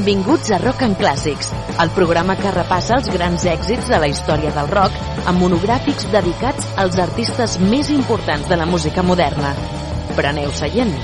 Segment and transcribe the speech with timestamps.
[0.00, 1.50] Benvinguts a Rock and Clàssics,
[1.82, 4.94] el programa que repassa els grans èxits de la història del rock
[5.28, 9.50] amb monogràfics dedicats als artistes més importants de la música moderna.
[10.16, 10.94] Preneu seient.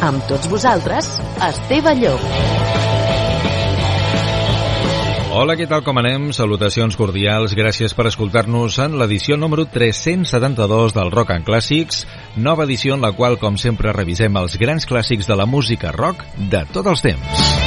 [0.00, 1.10] Amb tots vosaltres,
[1.44, 2.24] Esteve Llop.
[5.36, 6.30] Hola, què tal, com anem?
[6.32, 12.06] Salutacions cordials, gràcies per escoltar-nos en l'edició número 372 del Rock and Clàssics,
[12.40, 16.24] nova edició en la qual, com sempre, revisem els grans clàssics de la música rock
[16.48, 17.57] de tots els temps.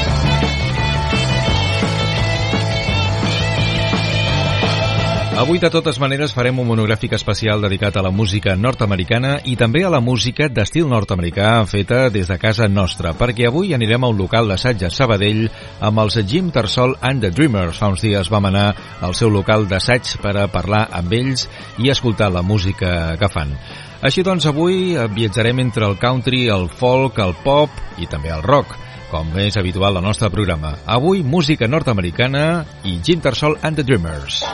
[5.41, 9.81] Avui, de totes maneres, farem un monogràfic especial dedicat a la música nord-americana i també
[9.81, 14.19] a la música d'estil nord-americà feta des de casa nostra, perquè avui anirem a un
[14.19, 15.47] local d'assaig a Sabadell
[15.81, 17.79] amb els Jim Tarsol and the Dreamers.
[17.81, 18.67] Fa uns dies vam anar
[19.01, 21.47] al seu local d'assaig per a parlar amb ells
[21.81, 23.57] i escoltar la música que fan.
[24.05, 28.77] Així doncs, avui viatjarem entre el country, el folk, el pop i també el rock
[29.09, 30.77] com és habitual al nostre programa.
[30.85, 32.45] Avui, música nord-americana
[32.85, 34.45] i Jim Tarsol and the Dreamers.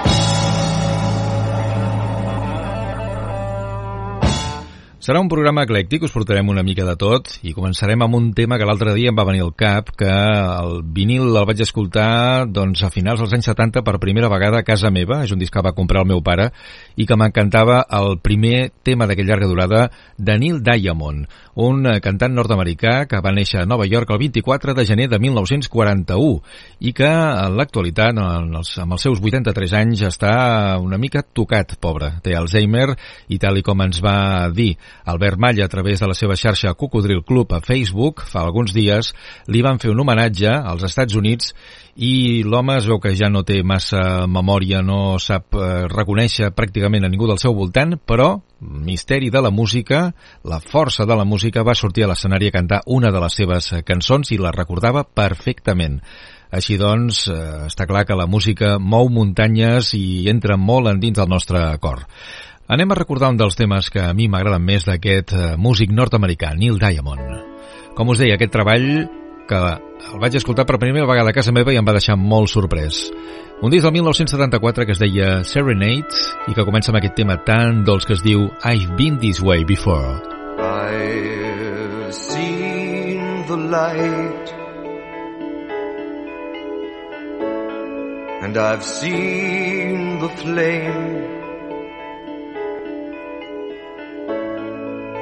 [5.07, 8.57] Serà un programa eclèctic, us portarem una mica de tot i començarem amb un tema
[8.59, 12.81] que l'altre dia em va venir al cap, que el vinil el vaig escoltar doncs,
[12.83, 15.63] a finals dels anys 70 per primera vegada a casa meva, és un disc que
[15.63, 16.49] va comprar el meu pare,
[16.97, 19.81] i que m'encantava el primer tema d'aquella llarga durada
[20.17, 24.85] de Neil Diamond, un cantant nord-americà que va néixer a Nova York el 24 de
[24.85, 26.41] gener de 1941
[26.81, 28.57] i que en l'actualitat, amb
[28.97, 30.33] els seus 83 anys, està
[30.81, 32.15] una mica tocat, pobre.
[32.25, 32.91] Té Alzheimer
[33.29, 34.73] i tal i com ens va dir
[35.05, 39.13] Albert Malla, a través de la seva xarxa Cocodril Club a Facebook, fa alguns dies,
[39.47, 41.53] li van fer un homenatge als Estats Units
[41.97, 47.07] i l'home es veu que ja no té massa memòria, no sap eh, reconèixer pràcticament
[47.07, 50.11] a ningú del seu voltant, però misteri de la música,
[50.45, 53.71] la força de la música, va sortir a l'escenari a cantar una de les seves
[53.85, 55.97] cançons i la recordava perfectament.
[56.53, 61.33] Així doncs, eh, està clar que la música mou muntanyes i entra molt endins del
[61.33, 62.05] nostre cor.
[62.67, 66.53] Anem a recordar un dels temes que a mi m'agraden més d'aquest eh, músic nord-americà,
[66.53, 67.41] Neil Diamond.
[67.97, 69.07] Com us deia, aquest treball
[69.47, 69.61] que
[70.13, 73.07] el vaig escoltar per primera vegada a casa meva i em va deixar molt sorprès.
[73.61, 76.13] Un disc del 1974 que es deia Serenade
[76.47, 79.65] i que comença amb aquest tema tan dolç que es diu I've been this way
[79.65, 80.21] before.
[80.59, 84.53] I've seen the light
[88.39, 91.37] And I've seen the flame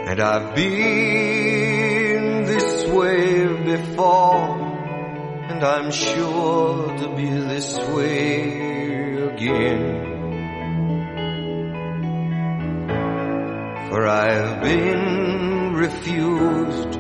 [0.08, 4.55] And I've been this way before,
[5.56, 10.04] and I'm sure to be this way again.
[13.88, 17.00] For I've been refused,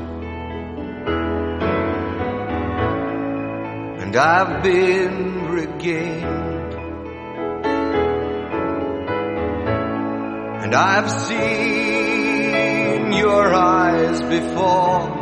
[4.02, 6.74] and I've been regained.
[10.64, 15.15] And I've seen your eyes before,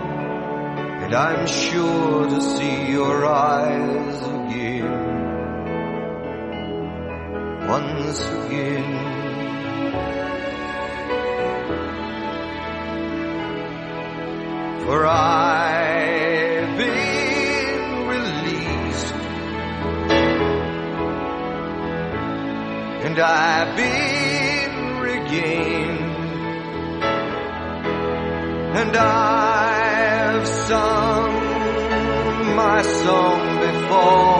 [1.13, 5.13] I'm sure to see your eyes again.
[7.67, 9.13] Once again.
[14.85, 19.13] For I've been released,
[23.05, 26.13] and I've been regained.
[28.75, 31.02] And I've sung
[32.63, 34.39] my song before,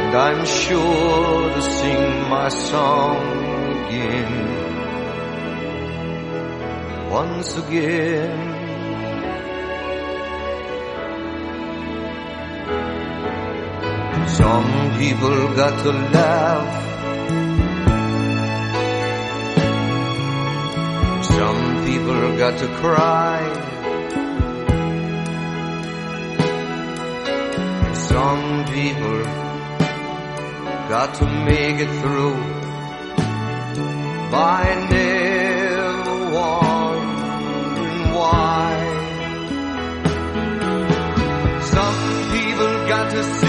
[0.00, 3.16] and I'm sure to sing my song
[3.76, 4.32] again.
[7.10, 8.36] Once again.
[14.40, 16.72] Some people got to laugh.
[21.38, 23.73] Some people got to cry.
[28.14, 29.22] Some people
[30.88, 32.36] got to make it through
[34.30, 38.68] by never wondering why.
[41.74, 41.98] Some
[42.34, 43.43] people got to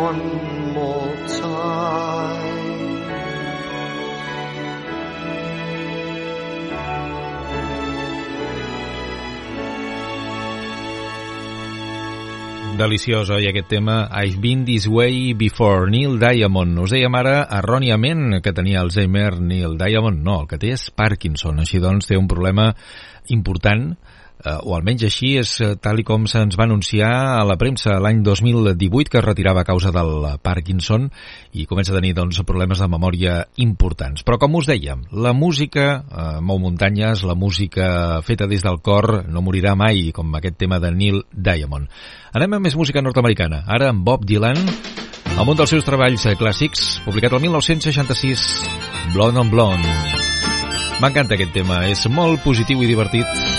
[0.00, 2.54] one more time.
[12.74, 16.80] Deliciós, oi, aquest tema I've been this way before, Neil Diamond.
[16.82, 20.18] Us dèiem ara erròniament que tenia Alzheimer Neil Diamond.
[20.26, 21.62] No, el que té és Parkinson.
[21.62, 22.72] Així doncs té un problema
[23.30, 23.92] important
[24.42, 28.22] eh, o almenys així és eh, tal com se'ns va anunciar a la premsa l'any
[28.26, 31.08] 2018 que es retirava a causa del Parkinson
[31.52, 34.24] i comença a tenir doncs, problemes de memòria importants.
[34.26, 39.24] Però com us dèiem, la música eh, mou muntanyes, la música feta des del cor
[39.28, 41.88] no morirà mai, com aquest tema de Neil Diamond.
[42.34, 44.58] Anem a més música nord-americana, ara amb Bob Dylan,
[45.38, 48.46] amb un dels seus treballs clàssics, publicat el 1966,
[49.14, 49.98] Blonde on Blonde.
[51.02, 53.53] M'encanta aquest tema, és molt positiu i divertit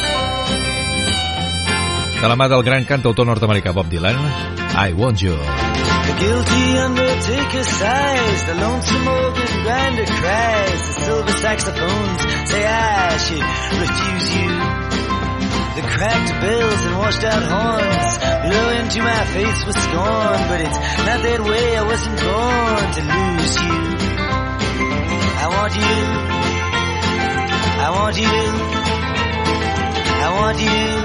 [2.21, 4.15] de la mà del gran cantautor nord-americà Bob Dylan,
[4.75, 5.35] I Want You.
[5.35, 13.45] The guilty undertaker sighs, the lonesome organ grinder cries, the silver saxophones say I should
[13.81, 14.49] refuse you.
[15.75, 20.79] The cracked bells and washed out horns blow into my face with scorn, but it's
[21.05, 23.75] not that way, I wasn't born to lose you.
[25.43, 25.95] I want you.
[27.85, 28.85] I want you.
[30.25, 31.04] I want you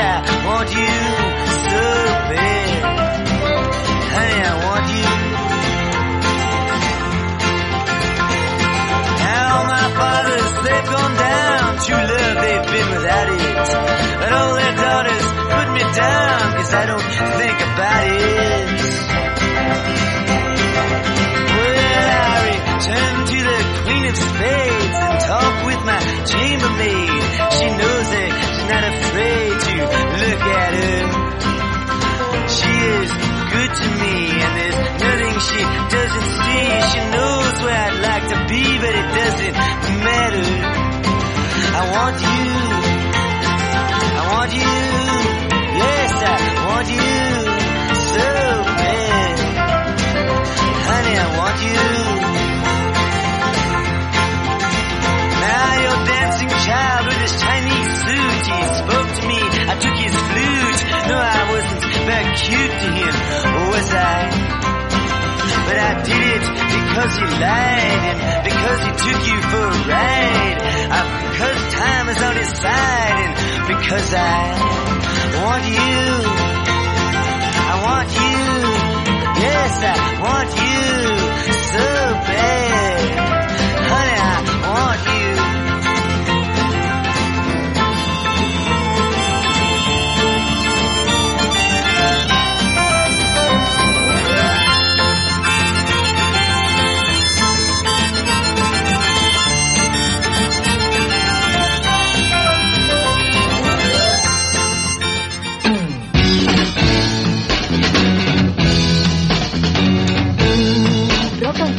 [0.00, 0.94] I want you
[1.66, 1.82] so
[2.30, 2.82] bad.
[4.14, 5.06] Honey, I want you.
[9.26, 11.66] Now my fathers, they've gone down.
[11.82, 13.58] True love, they've been without it.
[14.22, 17.08] But all their daughters put me down, cause I don't
[17.38, 18.68] think about it.
[21.58, 21.78] Well,
[22.22, 27.22] I return to the Queen of Spades and talk with my chambermaid.
[27.58, 31.00] She knows she's not afraid to look at her.
[32.48, 33.10] She is
[33.52, 35.60] good to me and there's nothing she
[35.96, 36.64] doesn't see.
[36.92, 39.54] She knows where I'd like to be, but it doesn't
[40.04, 40.77] matter.
[62.44, 63.14] Cute to him,
[63.70, 64.18] was I?
[65.66, 70.58] But I did it because he lied and because he took you for a ride.
[70.88, 73.32] Uh, because time is on his side and
[73.68, 74.38] because I
[75.42, 75.98] want you.
[77.68, 78.40] I want you.
[79.44, 80.86] Yes, I want you
[81.74, 81.86] so
[82.32, 82.98] bad.
[83.90, 85.00] Honey, I want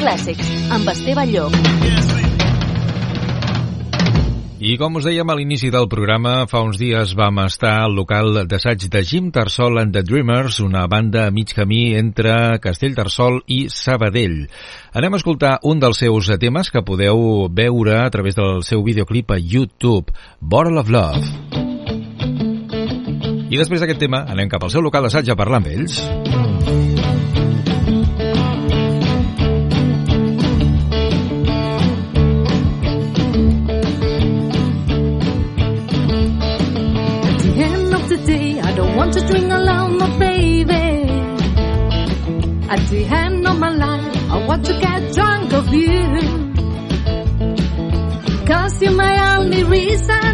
[0.09, 1.53] clàssics amb Esteve Llop.
[4.59, 8.41] I com us dèiem a l'inici del programa, fa uns dies vam estar al local
[8.49, 13.61] d'assaig de Jim Tarsol and the Dreamers, una banda a mig camí entre Castellterçol i
[13.69, 14.49] Sabadell.
[14.97, 19.31] Anem a escoltar un dels seus temes que podeu veure a través del seu videoclip
[19.31, 20.09] a YouTube,
[20.41, 21.21] Bottle of Love.
[23.49, 26.01] I després d'aquest tema anem cap al seu local d'assaig a parlar amb ells.
[38.99, 40.85] Want to drink alone, my baby.
[42.73, 46.01] At the end of my life, I want to get drunk of you.
[48.39, 50.33] Because you're my only reason,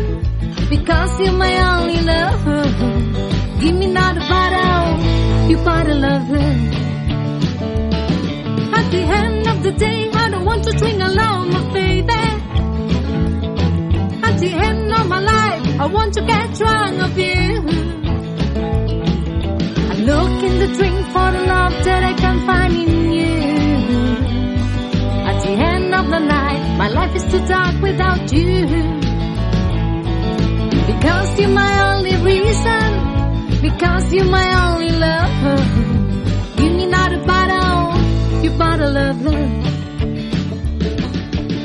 [0.68, 2.44] because you're my only love.
[3.62, 4.88] Give me not a bottle,
[5.50, 6.58] you gotta love it.
[8.80, 12.24] At the end of the day, I don't want to drink alone, my baby.
[14.28, 15.80] At the end of my life.
[15.84, 18.05] I want to get drunk of you.
[20.06, 23.34] Look in the drink for the love that I can find in you.
[25.30, 28.68] At the end of the night, my life is too dark without you.
[30.92, 32.88] Because you're my only reason.
[33.64, 35.34] Because you're my only love.
[36.58, 39.66] Give me not a bottle, you bottle of love.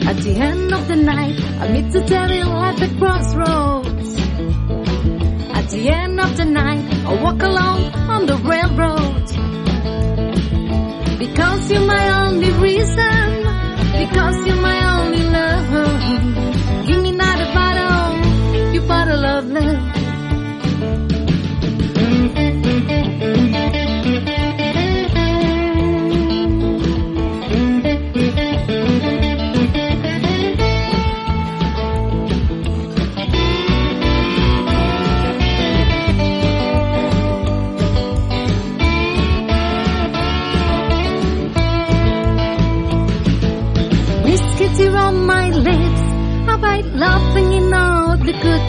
[0.09, 4.00] At the end of the night, I meet the devil at the crossroads.
[5.61, 9.27] At the end of the night, I walk alone on the railroad.
[11.19, 13.27] Because you're my only reason.
[13.93, 16.87] Because you're my only love.
[16.87, 20.00] Give me not a bottle, you bottle of love.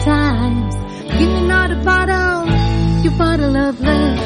[0.04, 0.74] Times.
[1.18, 2.46] Give me not a bottle,
[3.02, 4.18] you bottle of love.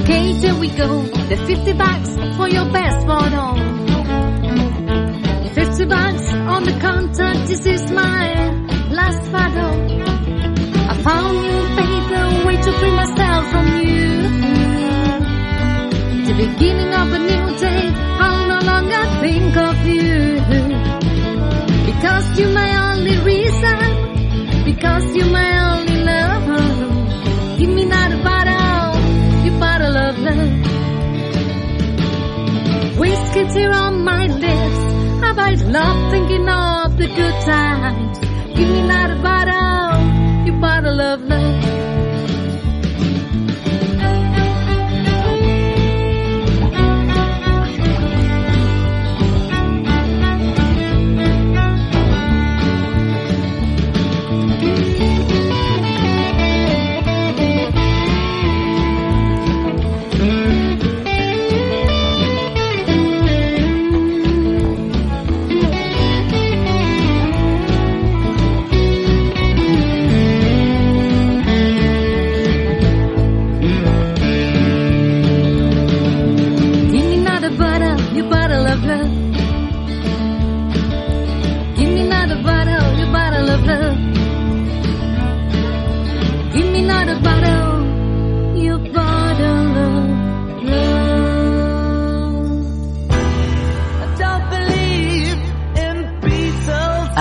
[0.00, 1.02] Okay, there we go.
[1.02, 3.44] The 50 bucks for your best photo.
[5.54, 8.24] 50 bucks on the counter, this is my
[8.90, 9.66] last photo.
[10.90, 14.06] I found you, baby, a way to free myself from you.
[16.26, 20.08] The beginning of a new day, I'll no longer think of you.
[21.86, 22.87] Because only reason,
[24.78, 27.58] because you're my only love.
[27.58, 29.00] Give me not a bottle,
[29.44, 30.52] you bottle of love.
[32.98, 34.80] Whiskey tear on my lips,
[35.24, 38.18] I bite love thinking of the good times.
[38.56, 41.87] Give me not a bottle, you bottle of love.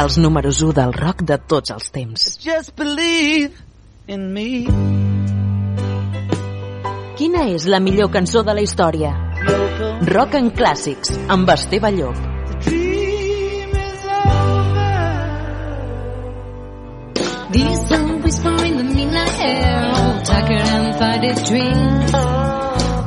[0.07, 2.25] Els números 1 del rock de tots els temps.
[2.39, 3.51] Just believe
[4.07, 4.63] in me.
[7.19, 9.09] Quina és la millor cançó de la història?
[10.07, 12.21] Rock en clàssics, amb Esteve Llop.
[17.51, 22.15] These are whisper in the midnight air, oh, Tucker and Friday's dreams.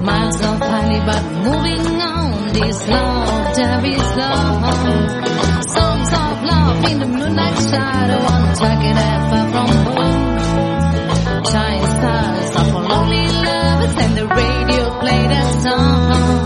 [0.05, 2.53] Miles of honey, but moving on.
[2.53, 5.30] This love, there is love.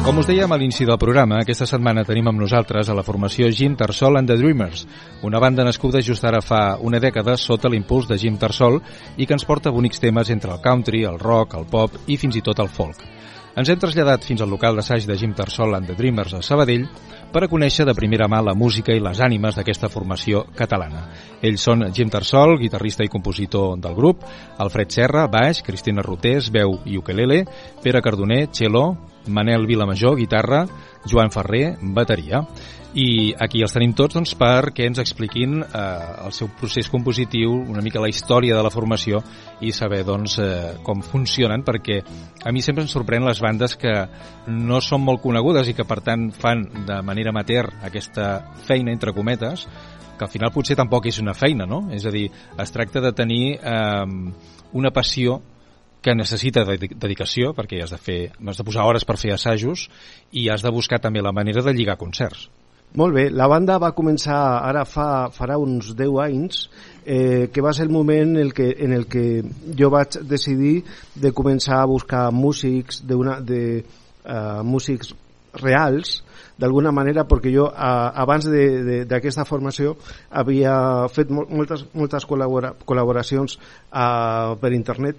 [0.05, 3.49] Com us dèiem a l'inici del programa, aquesta setmana tenim amb nosaltres a la formació
[3.51, 4.85] Jim Tarsol and the Dreamers,
[5.27, 8.79] una banda nascuda just ara fa una dècada sota l'impuls de Jim Tarsol
[9.17, 12.37] i que ens porta bonics temes entre el country, el rock, el pop i fins
[12.37, 13.01] i tot el folk.
[13.55, 16.89] Ens hem traslladat fins al local d'assaig de Jim Tarsol and the Dreamers a Sabadell
[17.31, 21.05] per a conèixer de primera mà la música i les ànimes d'aquesta formació catalana.
[21.39, 24.27] Ells són Jim Tarsol, guitarrista i compositor del grup,
[24.59, 27.45] Alfred Serra, baix, Cristina Rotés, veu i ukelele,
[27.83, 28.89] Pere Cardoner, cello,
[29.31, 30.65] Manel Vilamajor, guitarra,
[31.07, 32.43] Joan Ferrer, bateria.
[32.95, 35.79] I aquí els tenim tots doncs, perquè ens expliquin eh,
[36.29, 39.19] el seu procés compositiu, una mica la història de la formació
[39.67, 41.99] i saber doncs, eh, com funcionen, perquè
[42.47, 43.97] a mi sempre em sorprèn les bandes que
[44.47, 48.31] no són molt conegudes i que per tant fan de manera amateur aquesta
[48.63, 49.67] feina, entre cometes,
[50.15, 51.89] que al final potser tampoc és una feina, no?
[51.91, 54.07] És a dir, es tracta de tenir eh,
[54.71, 55.41] una passió
[56.05, 59.89] que necessita dedi- dedicació, perquè has de, fer, has de posar hores per fer assajos
[60.31, 62.53] i has de buscar també la manera de lligar concerts.
[62.95, 66.59] Molt bé, la banda va començar ara fa, farà uns 10 anys,
[67.03, 69.43] eh, que va ser el moment en el que, en el que
[69.81, 70.85] jo vaig decidir
[71.19, 73.83] de començar a buscar músics, de una, de,
[74.23, 75.11] uh, músics
[75.59, 76.21] reals
[76.59, 79.97] d'alguna manera perquè jo a, abans d'aquesta formació
[80.31, 80.77] havia
[81.11, 83.59] fet mol, moltes, moltes col·labora, col·laboracions
[83.91, 85.19] a, per internet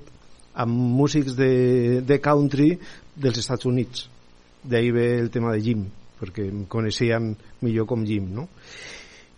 [0.63, 2.71] amb músics de, de country
[3.19, 4.07] dels Estats Units.
[4.63, 5.85] D'ahir ve el tema de Jim
[6.19, 8.47] perquè em coneixien millor com Jim no?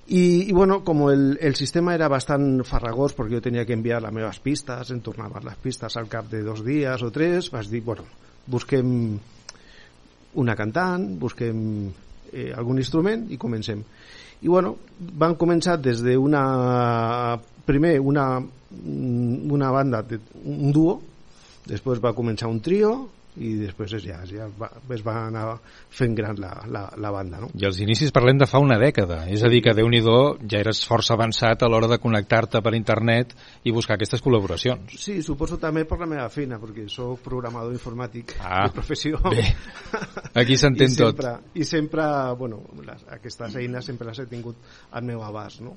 [0.08, 4.00] I, i bueno, com el, el sistema era bastant farragós perquè jo tenia que enviar
[4.04, 7.68] les meves pistes, em tornaven les pistes al cap de dos dies o tres, vas
[7.68, 8.06] dir, bueno,
[8.48, 9.18] busquem
[10.40, 11.60] una cantant, busquem
[12.32, 13.84] eh, algun instrument i comencem.
[14.40, 14.78] I bueno,
[15.20, 16.46] van començar des d'una
[17.68, 20.06] primer una, una banda,
[20.46, 21.02] un duo,
[21.68, 22.94] després va començar un trio
[23.38, 25.46] i després es, ja, ja va, es va anar
[25.94, 27.50] fent gran la, la, la banda, no?
[27.58, 30.60] I els inicis parlem de fa una dècada, és a dir, que déu nhi ja
[30.62, 34.94] eres força avançat a l'hora de connectar-te per internet i buscar aquestes col·laboracions.
[34.98, 39.20] Sí, suposo també per la meva feina, perquè sóc programador informàtic Ah, de professió.
[39.30, 39.50] bé.
[40.42, 41.22] Aquí s'entén tot.
[41.54, 42.06] I sempre,
[42.38, 44.56] bueno, les, aquestes eines sempre les he tingut
[44.92, 45.76] al meu abast, no?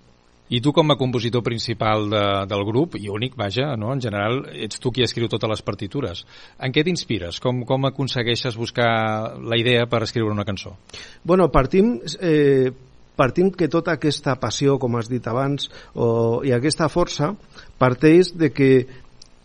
[0.50, 3.92] I tu com a compositor principal de, del grup, i únic, vaja, no?
[3.94, 6.24] en general, ets tu qui escriu totes les partitures.
[6.58, 7.38] En què t'inspires?
[7.42, 8.90] Com, com aconsegueixes buscar
[9.38, 10.74] la idea per escriure una cançó?
[11.22, 12.72] Bueno, partim, eh,
[13.14, 17.30] partim que tota aquesta passió, com has dit abans, o, i aquesta força,
[17.78, 18.70] parteix de que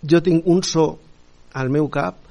[0.01, 0.95] jo tinc un so
[1.53, 2.23] al meu cap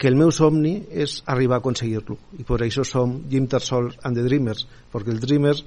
[0.00, 2.16] que el meu somni és arribar a aconseguir-lo.
[2.40, 5.60] I per això som Jim Tarsol and the Dreamers, perquè els Dreamers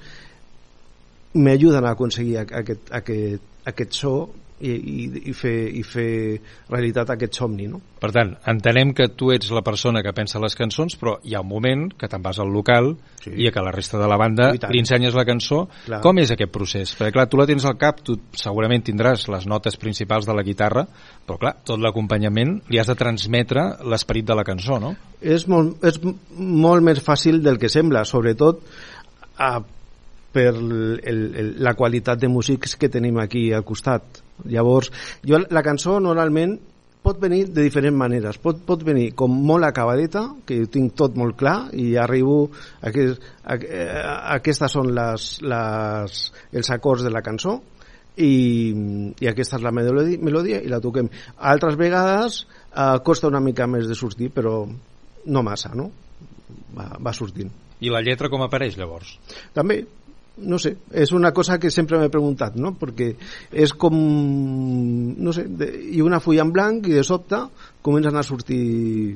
[1.36, 4.16] me ayuden a aconseguir aquest, aquest, aquest so
[4.60, 6.10] i, i, i, fer, i fer
[6.72, 7.82] realitat aquest somni, no?
[8.00, 11.42] Per tant, entenem que tu ets la persona que pensa les cançons, però hi ha
[11.44, 12.94] un moment que te'n vas al local
[13.26, 13.32] Sí.
[13.42, 15.64] i que la resta de la banda li ensenyes la cançó.
[15.88, 15.98] Clar.
[16.04, 16.92] Com és aquest procés?
[16.94, 20.44] Perquè, clar, tu la tens al cap, tu segurament tindràs les notes principals de la
[20.46, 20.86] guitarra,
[21.26, 24.94] però, clar, tot l'acompanyament li has de transmetre l'esperit de la cançó, no?
[25.26, 25.98] és molt, és
[26.38, 28.62] molt més fàcil del que sembla, sobretot
[29.42, 29.56] a,
[30.36, 34.22] per el, el, la qualitat de músics que tenim aquí al costat.
[34.52, 34.92] Llavors,
[35.24, 36.58] jo la cançó normalment
[37.06, 38.40] pot venir de diferents maneres.
[38.42, 42.50] Pot, pot venir com molt acabadeta, que ho tinc tot molt clar, i arribo...
[42.82, 43.12] A que,
[43.44, 46.22] a, a, aquestes són les, les,
[46.58, 47.60] els acords de la cançó,
[48.16, 48.32] i,
[49.20, 51.12] i aquesta és la melodia, melodia i la toquem.
[51.52, 54.62] Altres vegades eh, costa una mica més de sortir, però
[55.26, 55.90] no massa, no?
[56.76, 57.52] Va, va sortint.
[57.84, 59.18] I la lletra com apareix, llavors?
[59.54, 59.82] També,
[60.38, 62.74] no sé, és una cosa que sempre m'he preguntat, no?
[62.80, 63.12] Perquè
[63.52, 67.40] és com, no sé, de, i una fulla en blanc i de sobte
[67.86, 69.16] comencen a sortir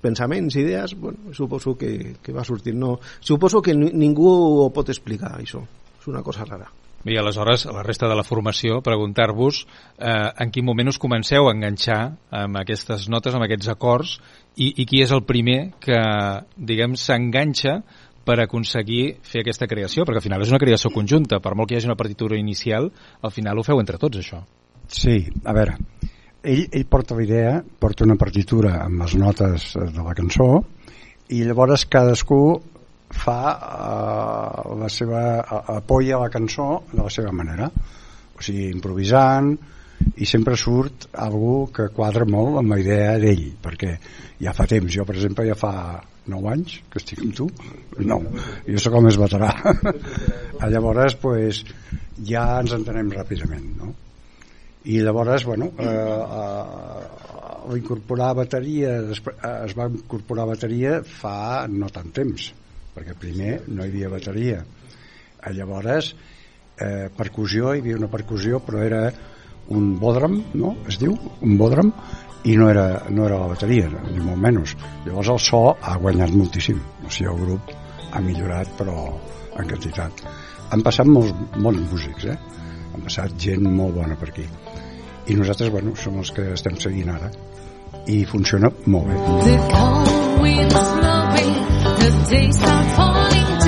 [0.00, 2.74] pensaments, idees, bueno, suposo que, que va sortir.
[2.74, 5.64] No, suposo que ni, ningú ho pot explicar, això.
[6.00, 6.70] És una cosa rara.
[7.06, 11.46] I aleshores, a la resta de la formació, preguntar-vos eh, en quin moment us comenceu
[11.46, 12.00] a enganxar
[12.34, 14.16] amb aquestes notes, amb aquests acords,
[14.56, 16.00] i, i qui és el primer que,
[16.56, 17.76] diguem, s'enganxa
[18.26, 21.76] per aconseguir fer aquesta creació, perquè al final és una creació conjunta, per molt que
[21.76, 22.90] hi hagi una partitura inicial,
[23.22, 24.42] al final ho feu entre tots, això.
[24.90, 25.76] Sí, a veure,
[26.42, 30.48] ell, ell porta la idea, porta una partitura amb les notes eh, de la cançó
[31.34, 32.40] i llavors cadascú
[33.16, 37.70] fa uh, la seva uh, apoya la cançó de la seva manera.
[38.36, 39.52] O sigui, improvisant
[40.20, 43.94] i sempre surt algú que quadra molt amb la idea d'ell perquè
[44.42, 45.72] ja fa temps, jo per exemple ja fa
[46.32, 47.48] 9 anys que estic amb tu
[48.10, 48.20] no,
[48.66, 49.52] jo sóc el més veterà
[50.72, 51.62] llavors pues,
[52.30, 53.92] ja ens entenem ràpidament no?
[54.86, 59.18] i llavors bueno, eh, eh, incorporar bateria eh,
[59.56, 62.52] es va incorporar bateria fa no tant temps
[62.96, 64.64] perquè primer no hi havia bateria
[65.46, 66.14] Eh, llavors
[66.80, 69.02] eh, percussió, hi havia una percussió però era
[69.76, 70.74] un bodram no?
[70.90, 71.92] es diu, un bodram
[72.46, 76.34] i no era, no era la bateria ni molt menys, llavors el so ha guanyat
[76.34, 77.72] moltíssim, o sigui el grup
[78.12, 78.96] ha millorat però
[79.56, 80.22] en quantitat.
[80.70, 82.36] Han passat molts bons músics eh?
[82.96, 84.46] han passat gent molt bona per aquí.
[85.26, 87.30] I nosaltres bueno, som els que estem seguint ara.
[88.06, 89.18] I funciona molt bé.
[89.48, 91.56] The cold winds blowing,
[92.00, 93.65] the days are falling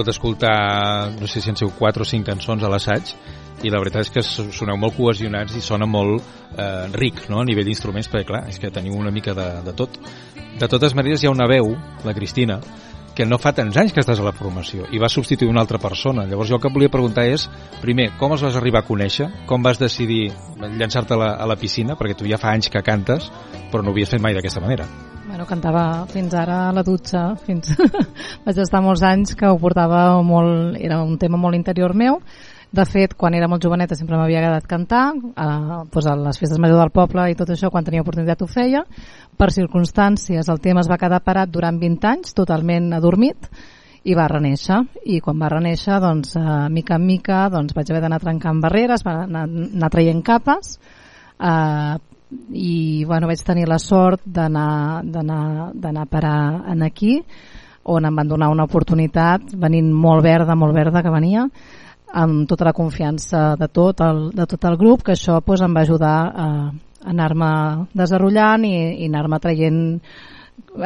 [0.00, 3.12] pogut escoltar, no sé si en sigut 4 o 5 cançons a l'assaig,
[3.62, 6.22] i la veritat és que soneu molt cohesionats i sona molt
[6.56, 7.42] eh, ric no?
[7.42, 9.98] a nivell d'instruments, perquè clar, és que teniu una mica de, de tot.
[10.56, 11.74] De totes maneres hi ha una veu,
[12.06, 12.56] la Cristina,
[13.14, 15.82] que no fa tants anys que estàs a la formació i vas substituir una altra
[15.82, 16.24] persona.
[16.24, 17.50] Llavors jo el que volia preguntar és,
[17.82, 19.28] primer, com els vas arribar a conèixer?
[19.50, 21.98] Com vas decidir llançar-te a, la, a la piscina?
[22.00, 23.28] Perquè tu ja fa anys que cantes,
[23.68, 24.88] però no ho havies fet mai d'aquesta manera.
[25.40, 27.70] Bueno, cantava fins ara a la dutxa, fins...
[28.44, 30.74] vaig estar molts anys que ho portava molt...
[30.76, 32.18] Era un tema molt interior meu.
[32.68, 36.60] De fet, quan era molt joveneta sempre m'havia agradat cantar, eh, doncs a les festes
[36.60, 38.84] majors del poble i tot això, quan tenia oportunitat ho feia.
[39.40, 43.48] Per circumstàncies el tema es va quedar parat durant 20 anys, totalment adormit,
[44.04, 48.04] i va reneixer i quan va reneixer doncs eh, mica en mica doncs vaig haver
[48.04, 50.78] d'anar trencant barreres va anar, anar traient capes
[51.40, 51.96] eh,
[52.50, 56.40] i bueno, vaig tenir la sort d'anar a parar
[56.70, 57.20] en aquí
[57.90, 61.48] on em van donar una oportunitat venint molt verda, molt verda que venia
[62.12, 65.74] amb tota la confiança de tot el, de tot el grup que això pues, em
[65.74, 67.50] va ajudar a, a anar-me
[67.94, 69.80] desenrotllant i, i anar-me traient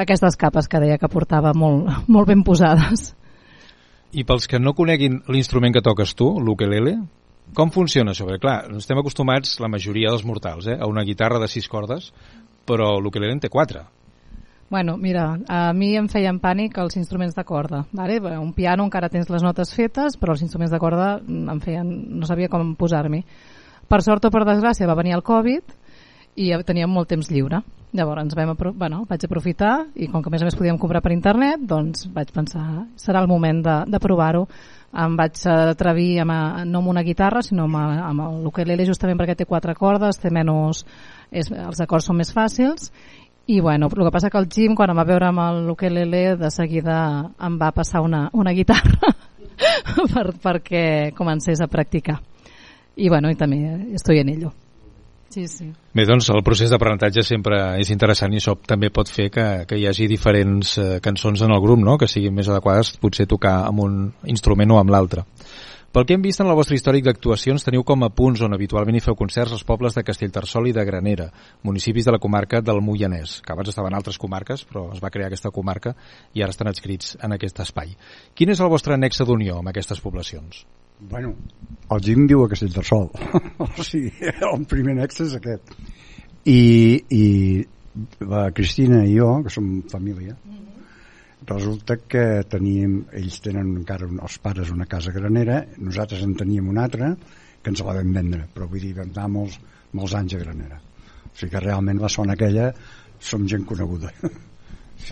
[0.04, 3.12] aquestes capes que deia que portava molt, molt ben posades.
[4.14, 7.00] I pels que no coneguin l'instrument que toques tu, l'ukelele,
[7.52, 8.26] com funciona això?
[8.28, 12.12] Perquè, clar, estem acostumats, la majoria dels mortals, eh, a una guitarra de sis cordes,
[12.64, 13.84] però l'ukelele en té quatre.
[14.70, 17.84] Bueno, mira, a mi em feien pànic els instruments de corda.
[17.92, 18.16] Vale?
[18.40, 22.26] Un piano encara tens les notes fetes, però els instruments de corda em feien, no
[22.26, 23.22] sabia com posar-m'hi.
[23.86, 25.76] Per sort o per desgràcia va venir el Covid
[26.40, 27.60] i teníem molt temps lliure.
[27.94, 31.12] Llavors vam bueno, vaig aprofitar i com que a més a més podíem comprar per
[31.14, 34.48] internet, doncs vaig pensar serà el moment de, de provar-ho.
[35.04, 39.20] Em vaig atrevir amb, a, no amb una guitarra, sinó amb, a, amb l'ukelele justament
[39.20, 40.82] perquè té quatre cordes, té menys,
[41.30, 42.90] és, els acords són més fàcils.
[43.46, 46.50] I bueno, el que passa que el Jim quan em va veure amb l'ukelele de
[46.50, 46.98] seguida
[47.46, 49.14] em va passar una, una guitarra
[50.16, 52.18] per, perquè comencés a practicar.
[52.96, 53.62] I bueno, i també
[53.94, 54.54] estoy en ello
[55.34, 55.64] Sí, sí.
[55.90, 59.78] Bé, doncs el procés d'aprenentatge sempre és interessant i això també pot fer que, que
[59.80, 61.96] hi hagi diferents eh, cançons en el grup, no?
[61.98, 63.96] que siguin més adequades potser tocar amb un
[64.30, 65.24] instrument o amb l'altre.
[65.94, 69.00] Pel que hem vist en el vostre històric d'actuacions, teniu com a punts on habitualment
[69.00, 71.28] hi feu concerts els pobles de Castellterçol i de Granera,
[71.66, 75.32] municipis de la comarca del Moianès, que abans estaven altres comarques, però es va crear
[75.32, 75.96] aquesta comarca
[76.30, 77.94] i ara estan adscrits en aquest espai.
[78.38, 80.62] Quin és el vostre nexe d'unió amb aquestes poblacions?
[81.00, 81.34] Bueno,
[81.90, 83.10] el Jim viu a Castellterçol.
[83.58, 85.74] o sigui, el primer nexe és aquest.
[86.44, 86.60] I,
[87.10, 87.24] i
[88.24, 91.46] la Cristina i jo, que som família, mm -hmm.
[91.46, 96.68] resulta que teníem, ells tenen encara un, els pares una casa granera, nosaltres en teníem
[96.68, 97.16] una altra,
[97.64, 99.58] que ens la vam vendre, però vull dir, vam anar molts,
[99.92, 100.80] molts anys a Granera.
[101.24, 102.72] O sigui que realment la zona aquella
[103.18, 104.12] som gent coneguda.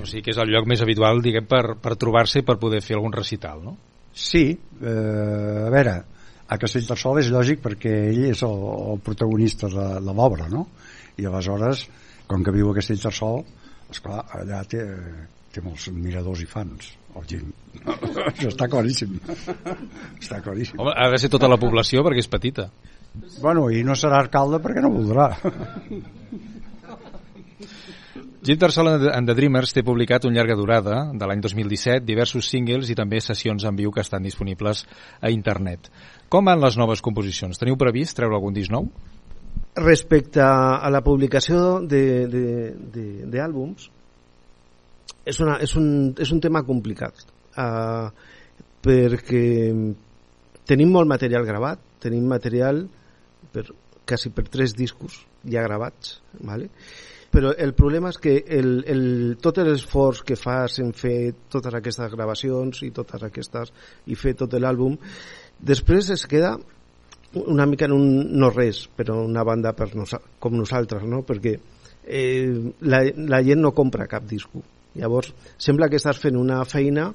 [0.01, 2.79] O sigui que és el lloc més habitual, diguem, per, per trobar-se i per poder
[2.81, 3.73] fer algun recital, no?
[4.13, 4.45] Sí,
[4.83, 5.97] eh, a veure,
[6.53, 10.67] a Castellterçol és lògic perquè ell és el, el protagonista de, de l'obra, no?
[11.17, 11.87] I aleshores,
[12.29, 13.43] com que viu a Castellterçol,
[13.93, 14.83] esclar, allà té,
[15.53, 17.53] té molts miradors i fans, el Gim.
[18.31, 19.19] Això està claríssim.
[20.21, 20.81] està claríssim.
[20.81, 22.69] Home, ha de ser tota la població perquè és petita.
[23.41, 25.31] Bueno, i no serà alcalde perquè no voldrà.
[28.43, 32.89] Jim Tarsol and the Dreamers té publicat un llarga durada de l'any 2017, diversos singles
[32.91, 34.83] i també sessions en viu que estan disponibles
[35.23, 35.87] a internet.
[36.27, 37.55] Com van les noves composicions?
[37.61, 38.89] Teniu previst treure algun disc nou?
[39.79, 43.87] Respecte a la publicació d'àlbums,
[45.23, 47.15] és, una, és, un, és un tema complicat
[47.55, 48.11] uh,
[48.83, 49.71] perquè
[50.67, 52.91] tenim molt material gravat, tenim material
[53.55, 53.71] per,
[54.03, 56.67] quasi per tres discos ja gravats, ¿vale?
[57.33, 59.05] Però el problema és que el, el,
[59.41, 63.73] tot l'esforç que fas en fer totes aquestes gravacions i totes aquestes
[64.13, 64.99] i fer tot l'àlbum
[65.73, 66.59] després es queda
[67.49, 71.23] una mica en un no res però una banda per nos, com nosaltres no?
[71.25, 71.57] perquè
[72.05, 72.53] eh,
[72.85, 74.61] la, la gent no compra cap disco
[74.95, 77.09] llavors sembla que estàs fent una feina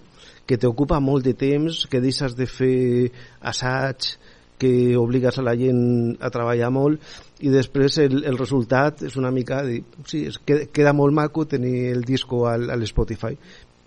[0.47, 3.11] que t'ocupa molt de temps que deixes de fer
[3.45, 4.15] assaig
[4.57, 7.01] que obligues a la gent a treballar molt
[7.45, 11.45] i després el, el resultat és una mica de, sí, es queda, queda molt maco
[11.45, 13.37] tenir el disco al, a l'Spotify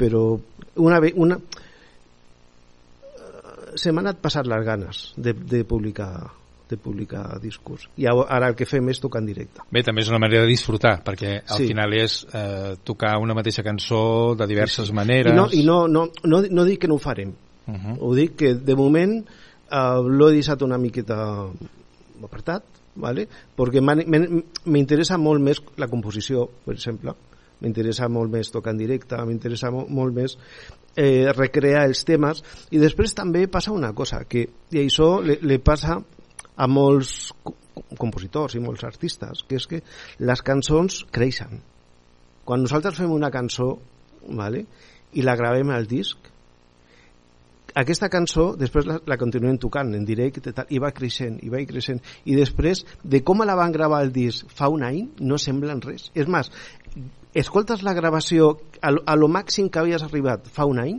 [0.01, 0.25] però
[0.77, 1.41] una, una
[3.75, 6.13] se m'ha anat passar les ganes de, de publicar
[6.71, 10.11] de publicar discos i ara el que fem és tocar en directe Bé, també és
[10.13, 11.67] una manera de disfrutar perquè al sí.
[11.73, 14.97] final és eh, tocar una mateixa cançó de diverses sí, sí.
[14.97, 17.97] maneres i no, i no, no, no, no dic que no ho farem uh -huh.
[17.99, 19.25] ho dic que de moment
[19.71, 21.19] uh, l'he deixat una miqueta
[22.23, 22.65] apartat,
[23.01, 23.27] ¿vale?
[23.57, 27.15] perquè m'interessa molt més la composició, per exemple,
[27.61, 30.37] m'interessa molt més tocar en directe, m'interessa molt, molt més
[30.97, 32.43] eh, recrear els temes.
[32.73, 36.01] I després també passa una cosa que i això li passa
[36.57, 37.33] a molts
[37.99, 39.83] compositors i molts artistes que és que
[40.21, 41.61] les cançons creixen.
[42.45, 43.75] Quan nosaltres fem una cançó
[44.37, 44.65] vale,
[45.17, 46.29] i la gravem al disc
[47.79, 51.63] aquesta cançó després la, la continuem tocant en directe tal, i va creixent, i va
[51.69, 52.01] creixent.
[52.25, 56.11] I després de com la van gravar el disc fa un any no semblen res.
[56.15, 56.51] És més,
[57.35, 60.99] escoltes la gravació a, a lo màxim que havies arribat fa un any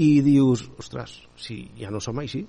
[0.00, 2.46] i dius, ostres, si ja no som així.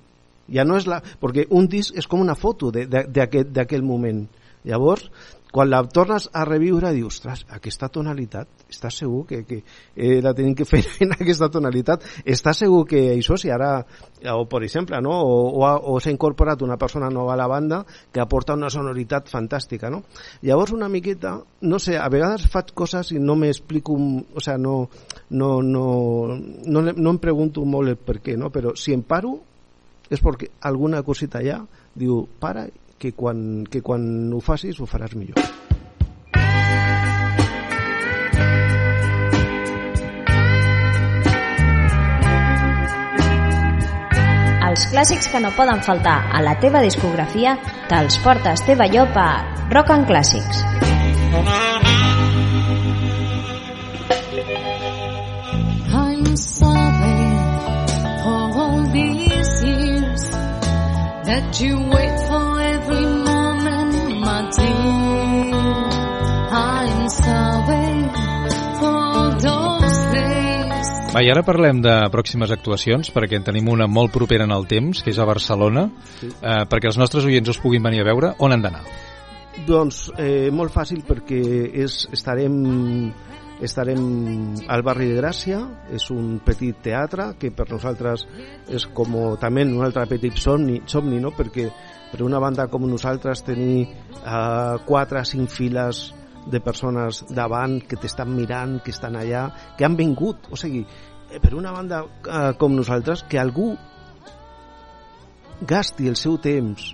[0.51, 0.99] Ja no és la...
[1.21, 4.25] perquè un disc és com una foto d'aquest moment.
[4.67, 5.09] Llavors
[5.53, 9.59] quan la tornes a reviure dius, ostres, aquesta tonalitat estàs segur que, que
[9.93, 13.75] eh, la tenim que fer en aquesta tonalitat estàs segur que això si ara
[14.33, 15.13] o per exemple, no?
[15.13, 19.29] o, o, o s'ha incorporat una persona nova a la banda que aporta una sonoritat
[19.29, 20.01] fantàstica no?
[20.41, 24.89] llavors una miqueta no sé, a vegades faig coses i no m'explico o sea, no,
[25.29, 25.87] no, no,
[26.65, 28.49] no, no em pregunto molt el per què no?
[28.49, 29.37] però si em paro
[30.09, 31.61] és perquè alguna cosita allà
[31.93, 32.65] diu, para,
[32.99, 34.03] que quan, que quan
[34.33, 35.41] ho facis ho faràs millor.
[44.73, 47.51] Els clàssics que no poden faltar a la teva discografia
[47.91, 49.27] te'ls porta Esteve Llop a
[49.69, 50.63] Rock and Clàssics.
[55.93, 57.21] I'm sorry
[58.23, 60.23] for all these years
[61.29, 62.12] that you wait
[71.13, 74.63] Va, i ara parlem de pròximes actuacions, perquè en tenim una molt propera en el
[74.65, 76.31] temps, que és a Barcelona, Sí.
[76.41, 78.33] eh, perquè els nostres oients us puguin venir a veure.
[78.39, 78.81] On han d'anar?
[79.67, 83.13] Doncs eh, molt fàcil perquè és, estarem
[83.61, 85.59] estarem al barri de Gràcia
[85.93, 88.25] és un petit teatre que per nosaltres
[88.67, 91.31] és com també un altre petit somni, somni no?
[91.31, 91.69] perquè
[92.11, 96.11] per una banda com nosaltres tenir eh, quatre o cinc files
[96.49, 100.83] de persones davant que t'estan mirant, que estan allà, que han vingut, o sigui,
[101.29, 103.71] eh, per una banda eh, com nosaltres, que algú
[105.63, 106.89] gasti el seu temps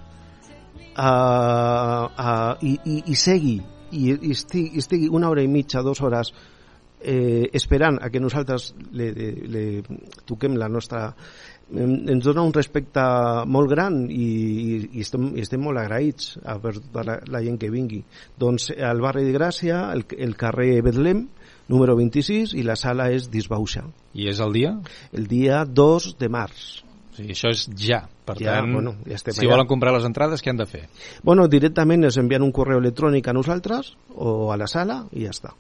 [1.00, 3.56] uh, uh, i, i, i segui
[3.92, 6.34] i, i estigui, estigui una hora i mitja, dues hores
[7.00, 9.64] eh, esperant a que nosaltres le, le, le
[10.28, 11.08] toquem la nostra
[11.70, 13.04] ens dona un respecte
[13.46, 17.44] molt gran i, i, i, estem, i estem molt agraïts a per tota la, la
[17.46, 18.02] gent que vingui
[18.42, 21.28] doncs al barri de Gràcia el, el carrer Betlem
[21.70, 23.86] número 26 i la sala és Disbauxa
[24.18, 24.76] I és el dia?
[25.14, 26.70] el dia 2 de març
[27.20, 28.04] sigui, això és ja.
[28.26, 29.56] Per Ja, tant, bueno, ja estem si allà.
[29.56, 30.84] volen comprar les entrades, què han de fer?
[31.24, 35.34] Bueno, directament ens envien un correu electrònic a nosaltres o a la sala i ja
[35.34, 35.56] està.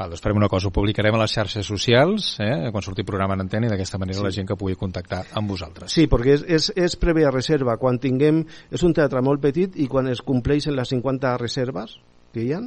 [0.00, 3.34] Va, doncs farem una cosa, ho publicarem a les xarxes socials, eh, quan surti programa
[3.36, 4.24] en antena, i d'aquesta manera Sí.
[4.24, 5.92] la gent que pugui contactar amb vosaltres.
[5.92, 7.76] Sí, perquè és, és, és prèvia reserva.
[7.76, 8.46] Quan tinguem...
[8.70, 11.98] És un teatre molt petit i quan es compleixen les 50 reserves
[12.32, 12.62] que hi ha,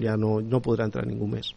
[0.00, 1.50] ja no, no podrà entrar ningú més.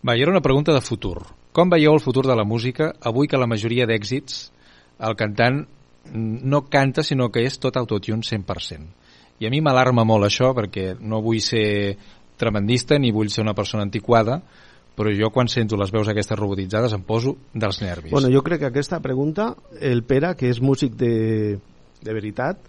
[0.00, 1.18] Va, i era una pregunta de futur.
[1.52, 4.52] Com veieu el futur de la música avui que la majoria d'èxits
[5.00, 5.66] el cantant
[6.14, 8.88] no canta sinó que és tot autotune 100%?
[9.40, 11.96] I a mi m'alarma molt això perquè no vull ser
[12.40, 14.40] tremendista ni vull ser una persona antiquada,
[14.96, 18.12] però jo quan sento les veus aquestes robotitzades em poso dels nervis.
[18.12, 21.14] Bueno, jo crec que aquesta pregunta, el Pere, que és músic de,
[22.02, 22.66] de veritat,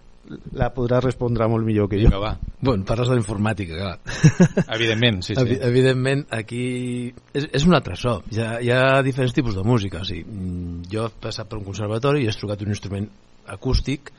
[0.56, 2.08] la podrà respondre molt millor que jo.
[2.08, 2.32] Vinga, va.
[2.62, 4.68] Bueno, parles de l'informàtica, clar.
[4.78, 5.42] Evidentment, sí, sí.
[5.42, 6.66] Evi evidentment, aquí
[7.34, 8.20] és, és un altre so.
[8.32, 10.04] Hi ha, hi ha diferents tipus de música.
[10.06, 13.10] O sigui, mm, jo he passat per un conservatori i he trucat un instrument
[13.52, 14.14] acústic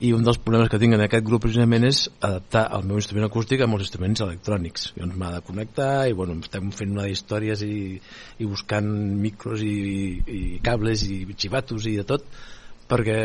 [0.00, 3.26] i un dels problemes que tinc en aquest grup precisament és adaptar el meu instrument
[3.26, 4.86] acústic amb els instruments electrònics.
[4.96, 7.98] Llavors m'ha de connectar i bueno, estem fent una d'històries i,
[8.40, 8.88] i buscant
[9.20, 9.74] micros i,
[10.24, 12.24] i cables i xivatos i de tot
[12.88, 13.18] perquè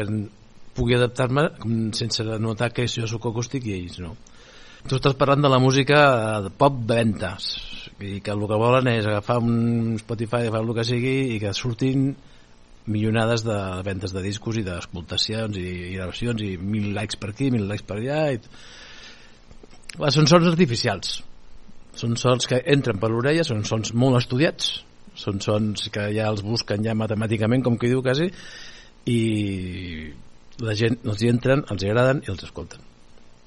[0.75, 1.47] pugui adaptar-me
[1.95, 4.11] sense notar que jo sóc acústic i ells no.
[4.85, 5.97] Tu estàs parlant de la música
[6.43, 7.53] de pop de ventes
[8.03, 11.55] i que el que volen és agafar un Spotify, agafar el que sigui i que
[11.55, 12.09] surtin
[12.85, 17.51] milionades de ventes de discos i d'escoltacions i, i gravacions i mil likes per aquí,
[17.53, 18.41] mil likes per allà i...
[19.95, 21.21] Clar, són sons artificials.
[21.95, 24.73] Són sons que entren per l'orella són sons molt estudiats
[25.15, 28.27] són sons que ja els busquen ja matemàticament com que diu quasi
[29.11, 29.19] i
[30.65, 32.84] la gent els hi entren, els hi agraden i els escolten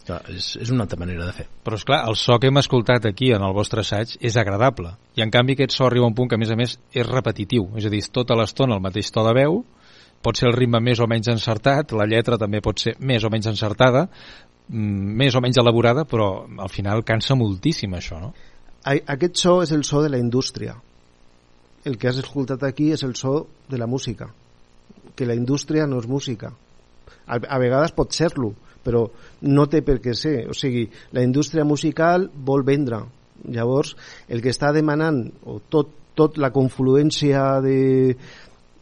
[0.09, 2.57] Clar, és, és una altra manera de fer Però és clar, el so que hem
[2.57, 4.95] escoltat aquí en el vostre assaig és agradable.
[5.19, 7.07] I en canvi aquest so arriba a un punt que a més a més és
[7.07, 7.67] repetitiu.
[7.77, 9.59] És a dir, tota l'estona el mateix to de veu,
[10.25, 13.31] pot ser el ritme més o menys encertat, la lletra també pot ser més o
[13.31, 14.07] menys encertada,
[14.69, 18.33] mm, més o menys elaborada, però al final cansa moltíssim això, no?
[18.85, 20.79] A- Aquest so és el so de la indústria.
[21.85, 24.33] El que has escoltat aquí és el so de la música.
[25.15, 26.55] Que la indústria no és música.
[27.27, 28.55] A, a vegades pot ser-lo,
[28.89, 29.05] però
[29.45, 30.41] no té per què ser.
[30.49, 33.05] O sigui, la indústria musical vol vendre.
[33.55, 33.95] Llavors,
[34.27, 38.17] el que està demanant, o tot, tot la confluència de,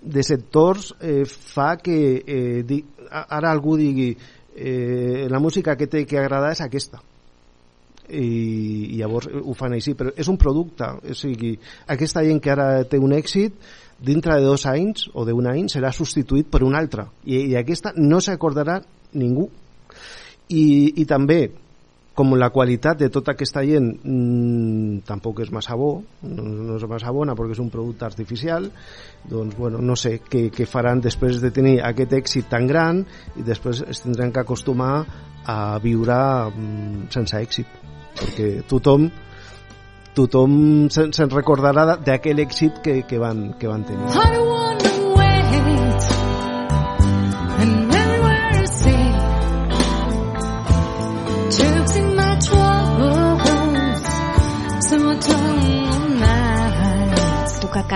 [0.00, 4.14] de sectors eh, fa que eh, di, ara algú digui
[4.56, 7.02] eh, la música que té que agradar és aquesta
[8.06, 11.56] i, i llavors ho fan així però és un producte o sigui,
[11.92, 13.58] aquesta gent que ara té un èxit
[13.98, 17.92] dintre de dos anys o d'un any serà substituït per un altre i, i aquesta
[17.96, 18.78] no s'acordarà
[19.16, 19.48] ningú
[20.48, 20.66] i,
[21.00, 21.40] i també
[22.16, 25.90] com la qualitat de tota aquesta gent mmm, tampoc és massa bo
[26.24, 28.70] no, no és massa bona perquè és un producte artificial
[29.28, 33.04] doncs bueno, no sé què, què faran després de tenir aquest èxit tan gran
[33.36, 34.94] i després es tindran que acostumar
[35.46, 36.18] a viure
[36.50, 37.82] mmm, sense èxit.
[38.16, 39.10] Perquè tothom
[40.16, 44.65] tothom se'n se recordarà d'aquell èxit que, que, van, que van tenir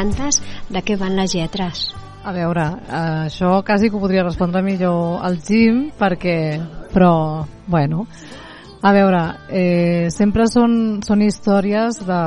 [0.00, 0.40] cantes,
[0.72, 1.90] de què van les lletres?
[2.20, 6.36] A veure, això quasi que ho podria respondre millor al Jim, perquè...
[6.94, 8.06] Però, bueno...
[8.80, 9.18] A veure,
[9.52, 12.20] eh, sempre són, són històries de,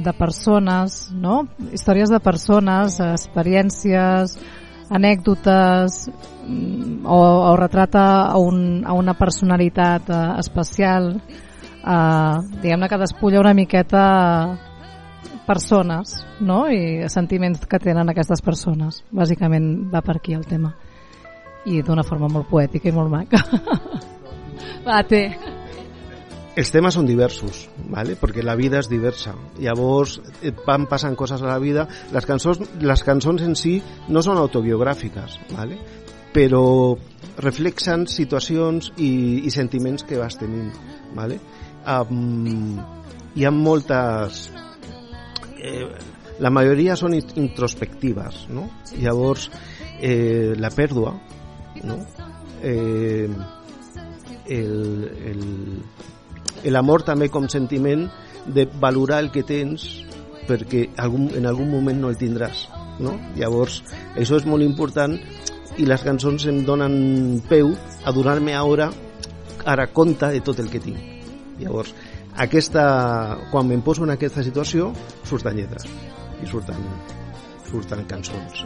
[0.00, 1.42] de persones, no?
[1.76, 4.38] Històries de persones, experiències,
[4.88, 7.18] anècdotes, mm, o,
[7.50, 11.10] o retrata a, un, a una personalitat eh, especial.
[11.84, 14.06] Eh, diguem-ne que despulla una miqueta
[15.48, 16.66] persones no?
[16.68, 20.74] i sentiments que tenen aquestes persones bàsicament va per aquí el tema
[21.68, 23.40] i d'una forma molt poètica i molt maca
[24.86, 25.24] va, té
[26.58, 28.16] els temes són diversos, ¿vale?
[28.18, 29.30] perquè la vida és diversa.
[29.62, 31.84] Llavors et van passant coses a la vida.
[32.10, 33.76] Les cançons, les cançons en si
[34.10, 35.78] no són autobiogràfiques, ¿vale?
[36.34, 36.96] però
[37.38, 39.12] reflexen situacions i,
[39.46, 40.72] i sentiments que vas tenint.
[41.14, 41.38] ¿vale?
[41.86, 42.80] Um,
[43.38, 44.48] hi ha moltes...
[45.58, 45.86] Eh,
[46.38, 48.68] la majoria són introspectives, no?
[48.98, 49.48] Llavors,
[50.00, 51.14] eh, la pèrdua,
[51.82, 51.98] no?
[52.62, 53.28] Eh,
[56.64, 58.06] l'amor també com sentiment
[58.46, 59.84] de valorar el que tens
[60.48, 62.64] perquè algun, en algun moment no el tindràs
[63.04, 63.18] no?
[63.36, 63.82] llavors
[64.16, 65.18] això és molt important
[65.78, 68.90] i les cançons em donen peu a donar-me ara
[69.68, 71.92] ara compte de tot el que tinc llavors
[72.38, 72.84] aquesta,
[73.50, 74.92] quan em en aquesta situació
[75.26, 75.86] surten lletres
[76.42, 76.78] i surten,
[77.66, 78.64] surten cançons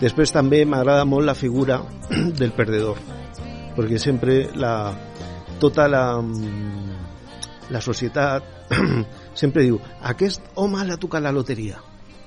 [0.00, 1.80] després també m'agrada molt la figura
[2.40, 2.98] del perdedor
[3.76, 4.92] perquè sempre la,
[5.60, 6.20] tota la,
[7.70, 8.42] la societat
[9.42, 11.78] sempre diu aquest home l'ha tocat la loteria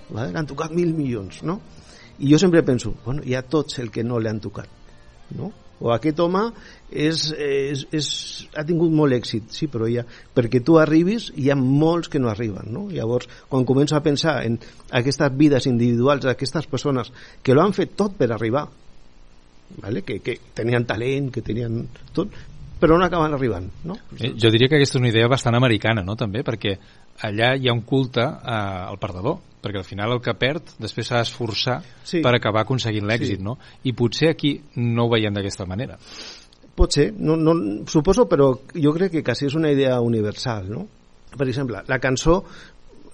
[0.10, 0.32] vale?
[0.32, 1.60] l'han tocat mil milions no?
[2.20, 4.70] i jo sempre penso bueno, hi ha tots el que no l'han tocat
[5.36, 5.52] no?
[5.80, 6.46] O aquest home
[6.92, 8.08] és, és, és,
[8.56, 12.32] ha tingut molt èxit sí, però ja, perquè tu arribis hi ha molts que no
[12.32, 12.88] arriben no?
[12.94, 14.60] llavors quan començo a pensar en
[14.96, 17.12] aquestes vides individuals d'aquestes persones
[17.44, 18.68] que lo han fet tot per arribar
[19.82, 20.04] ¿vale?
[20.04, 22.32] que, que tenien talent, que tenien tot,
[22.80, 23.70] però no acaben arribant.
[23.88, 23.98] No?
[24.20, 26.16] Eh, jo diria que aquesta és una idea bastant americana, no?
[26.20, 26.76] també, perquè
[27.22, 28.56] allà hi ha un culte eh,
[28.90, 32.22] al perdedor, perquè al final el que perd després s'ha d'esforçar Sí.
[32.22, 33.44] per acabar aconseguint l'èxit, Sí.
[33.44, 33.58] no?
[33.84, 35.98] I potser aquí no ho veiem d'aquesta manera.
[36.76, 40.88] Pot ser, no, no, suposo, però jo crec que quasi és una idea universal, no?
[41.38, 42.44] Per exemple, la cançó,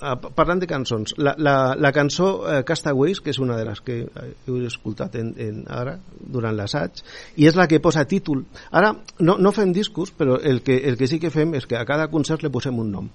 [0.02, 3.82] eh, parlant de cançons, la, la, la cançó eh, Castaways, que és una de les
[3.82, 7.04] que eh, heu escoltat en, en ara, durant l'assaig,
[7.38, 8.44] i és la que posa títol.
[8.72, 11.78] Ara, no, no fem discos, però el que, el que sí que fem és que
[11.78, 13.10] a cada concert li posem un nom.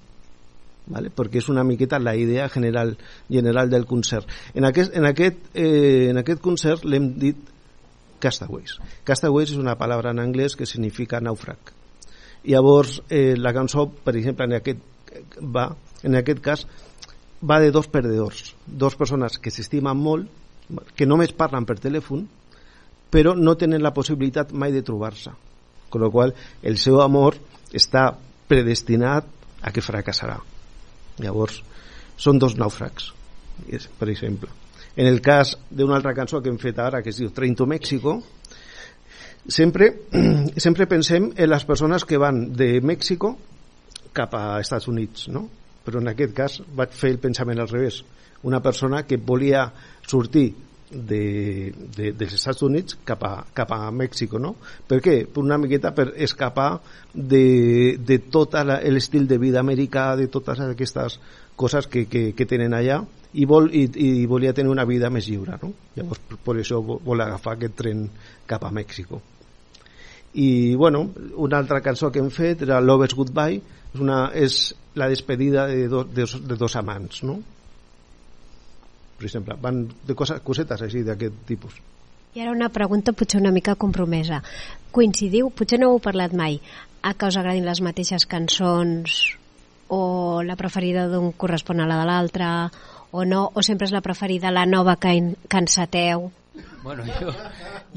[0.86, 1.10] ¿Vale?
[1.10, 2.96] perquè és una miqueta la idea general
[3.28, 4.28] general del concert.
[4.54, 7.36] En aquest, en aquest, eh, en aquest concert l'hem dit
[8.18, 8.78] Castaways.
[9.04, 11.58] Castaways és una paraula en anglès que significa nàufrag.
[12.46, 14.80] Llavors, eh, la cançó, per exemple, en aquest,
[15.42, 15.68] va,
[16.02, 16.66] en aquest cas,
[17.42, 20.30] va de dos perdedors, dos persones que s'estimen molt,
[20.96, 22.26] que només parlen per telèfon,
[23.10, 25.30] però no tenen la possibilitat mai de trobar-se.
[25.90, 27.36] Con lo qual, el seu amor
[27.72, 28.10] està
[28.48, 29.26] predestinat
[29.62, 30.40] a que fracassarà.
[31.22, 31.60] Llavors,
[32.20, 33.10] són dos nàufrags,
[33.98, 34.50] per exemple.
[34.96, 37.66] En el cas d'una altra cançó que hem fet ara, que es diu Train to
[37.68, 38.16] Mexico,
[39.48, 39.92] sempre,
[40.64, 43.34] sempre pensem en les persones que van de Mèxico
[44.16, 45.46] cap a Estats Units, no?
[45.86, 48.00] Però en aquest cas vaig fer el pensament al revés.
[48.48, 49.68] Una persona que volia
[50.06, 50.48] sortir
[50.90, 54.54] de, de, dels Estats Units cap a, cap a Mèxico, no?
[54.86, 55.16] Per què?
[55.42, 56.80] Una miqueta per escapar
[57.12, 61.18] de, de tot l'estil de vida americà, de totes aquestes
[61.56, 63.00] coses que, que, que tenen allà
[63.34, 65.72] i, vol, i, i volia tenir una vida més lliure, no?
[65.96, 68.06] Llavors, per, això vo- vol agafar aquest tren
[68.46, 69.22] cap a Mèxico
[70.36, 75.08] i bueno, una altra cançó que hem fet era Love's Goodbye és, una, és la
[75.08, 77.38] despedida de, do, de, de dos amants no?
[79.16, 79.56] Per exemple.
[79.60, 81.78] Van de coses, cosetes així d'aquest tipus.
[82.36, 84.42] I ara una pregunta potser una mica compromesa.
[84.92, 86.60] Coincidiu, potser no heu parlat mai,
[87.02, 89.36] a que us agradin les mateixes cançons
[89.88, 92.48] o la preferida d'un correspon a la de l'altre
[93.12, 95.14] o no, o sempre és la preferida la nova que,
[95.48, 96.30] que enceteu?
[96.82, 97.32] Bueno, jo,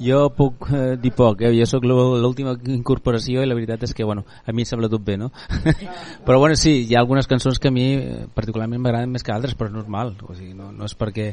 [0.02, 1.52] jo puc eh, dir poc, eh?
[1.54, 5.04] jo sóc l'última incorporació i la veritat és que bueno, a mi em sembla tot
[5.06, 5.30] bé, no?
[6.26, 9.36] però bueno, sí, hi ha algunes cançons que a mi eh, particularment m'agraden més que
[9.36, 11.30] altres, però és normal, o sigui, no, no és perquè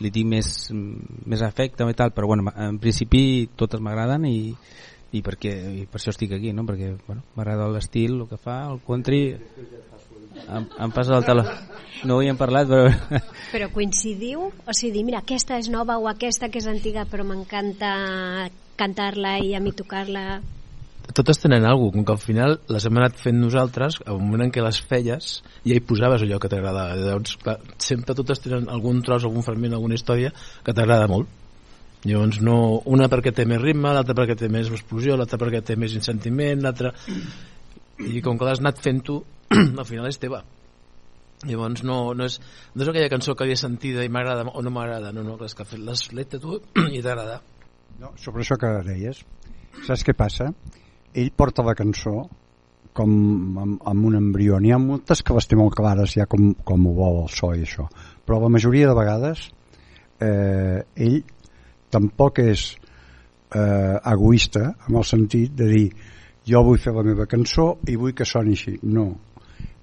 [0.00, 4.38] li tinc més, més afecte i tal, però bueno, en principi totes m'agraden i,
[5.10, 6.62] i, perquè, i per això estic aquí, no?
[6.68, 9.24] perquè bueno, m'agrada l'estil, el que fa, el country
[10.46, 11.44] em, em passa el teló
[12.04, 12.86] no ho havíem parlat però...
[13.52, 14.48] però coincidiu?
[14.50, 18.48] o sigui, mira, aquesta és nova o aquesta que és antiga però m'encanta
[18.80, 20.40] cantar-la i a mi tocar-la.
[21.10, 24.52] Totes tenen alguna com que al final les hem anat fent nosaltres, al moment en
[24.54, 25.30] què les feies
[25.66, 29.74] ja hi posaves allò que t'agradava llavors clar, sempre totes tenen algun tros algun fragment,
[29.74, 30.32] alguna història
[30.64, 31.28] que t'agrada molt.
[32.06, 32.56] Llavors no,
[32.88, 36.62] una perquè té més ritme l'altra perquè té més explosió l'altra perquè té més insentiment
[36.64, 36.94] l'altra
[38.00, 39.18] i com que l'has anat fent tu
[39.80, 40.42] al final és teva.
[41.48, 42.36] Llavors no, no, és,
[42.74, 45.54] no és aquella cançó que havia sentida i m'agrada o no m'agrada no, no, és
[45.56, 46.58] que l'has fet tu
[46.96, 47.40] i t'agrada.
[48.00, 49.24] No, sobre això que deies
[49.86, 50.50] saps què passa?
[51.14, 52.28] ell porta la cançó
[52.94, 53.10] com
[53.58, 54.58] amb, amb un embrió.
[54.60, 57.52] N'hi ha moltes que les té molt clares ja com, com ho vol el so
[57.54, 57.88] i això
[58.26, 59.48] però la majoria de vegades
[60.22, 61.16] eh, ell
[61.90, 62.66] tampoc és
[63.56, 65.86] eh, egoista en el sentit de dir
[66.46, 68.76] jo vull fer la meva cançó i vull que soni així.
[68.82, 69.08] No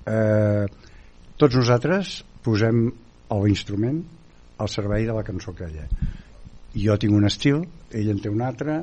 [0.08, 0.66] eh,
[1.38, 2.88] tots nosaltres posem
[3.44, 4.00] l'instrument
[4.58, 5.88] al servei de la cançó que ella
[6.78, 8.80] jo tinc un estil, ell en té un altre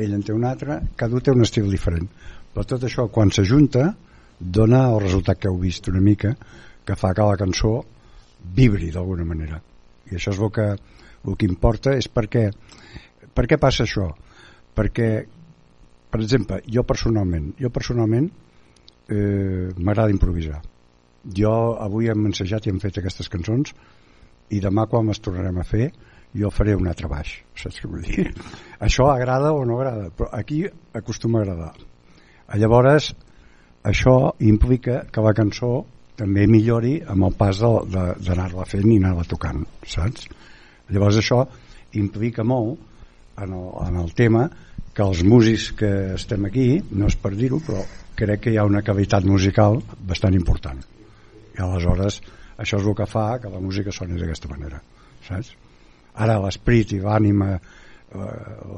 [0.00, 2.06] ell en té un altre cada un té un estil diferent.
[2.54, 3.90] Però tot això quan s'ajunta
[4.40, 6.34] dona el resultat que heu vist una mica
[6.86, 7.74] que fa que la cançó
[8.56, 9.60] vibri d'alguna manera.
[10.10, 10.68] I això és el que,
[11.28, 12.48] el que importa és perquè
[13.34, 14.08] per què passa això?
[14.74, 15.08] perquè
[16.10, 18.30] per exemple, jo personalment jo personalment
[19.10, 20.60] eh, m'agrada improvisar
[21.36, 23.74] jo avui hem ensejat i hem fet aquestes cançons
[24.50, 25.90] i demà quan les tornarem a fer
[26.36, 28.30] jo faré un altre baix saps què vull dir?
[28.86, 30.62] això agrada o no agrada però aquí
[30.94, 31.72] acostuma a agradar
[32.60, 33.12] llavors
[33.86, 35.72] això implica que la cançó
[36.20, 40.28] també millori amb el pas d'anar-la fent i anar-la tocant saps?
[40.90, 41.44] llavors això
[41.98, 42.78] implica molt
[43.40, 44.48] en el, en el tema
[44.94, 47.84] que els músics que estem aquí no és per dir-ho però
[48.18, 50.80] crec que hi ha una qualitat musical bastant important
[51.56, 52.20] i aleshores
[52.60, 54.80] això és el que fa que la música soni d'aquesta manera
[55.26, 55.54] saps?
[56.14, 58.30] ara l'esprit i l'ànima la,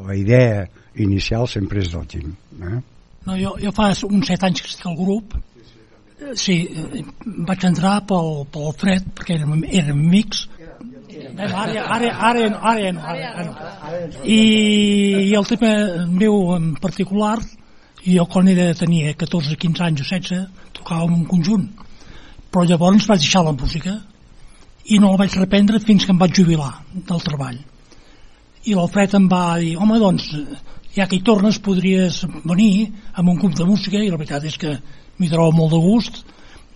[0.09, 0.67] la idea
[1.01, 2.79] inicial sempre és del Jim eh?
[3.27, 5.39] no, jo, jo fa uns set anys que estic al grup
[6.39, 6.57] sí,
[7.49, 10.47] vaig entrar pel, pel fred perquè érem, érem amics
[11.39, 14.25] ara, ara, ara, ara, ara, ara, no.
[14.25, 14.39] I,
[15.29, 15.73] i el tema
[16.09, 17.39] meu en particular
[18.05, 21.69] jo quan era, tenia 14, 15 anys o 16 tocava en un conjunt.
[22.51, 23.97] Però llavors vaig deixar la música
[24.85, 27.61] i no la vaig reprendre fins que em vaig jubilar del treball.
[28.67, 30.29] I l'Alfred em va dir home doncs
[30.95, 34.59] ja que hi tornes podries venir amb un grup de música i la veritat és
[34.59, 34.77] que
[35.19, 36.23] m'hi trobo molt de gust.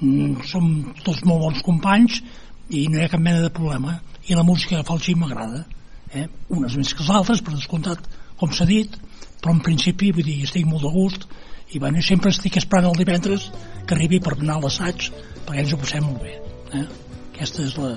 [0.00, 2.20] Mm, som tots molt bons companys
[2.68, 3.94] i no hi ha cap mena de problema
[4.26, 5.64] i la música que fa el Xim m'agrada
[6.12, 6.26] eh?
[6.54, 8.06] unes més que les altres per descomptat
[8.40, 8.96] com s'ha dit
[9.42, 11.26] però en principi vull dir, estic molt de gust
[11.74, 13.50] i bueno, sempre estic esperant el divendres
[13.86, 15.10] que arribi per anar a l'assaig
[15.46, 16.36] perquè ens ho passem molt bé
[16.80, 16.86] eh?
[17.32, 17.94] aquesta és la,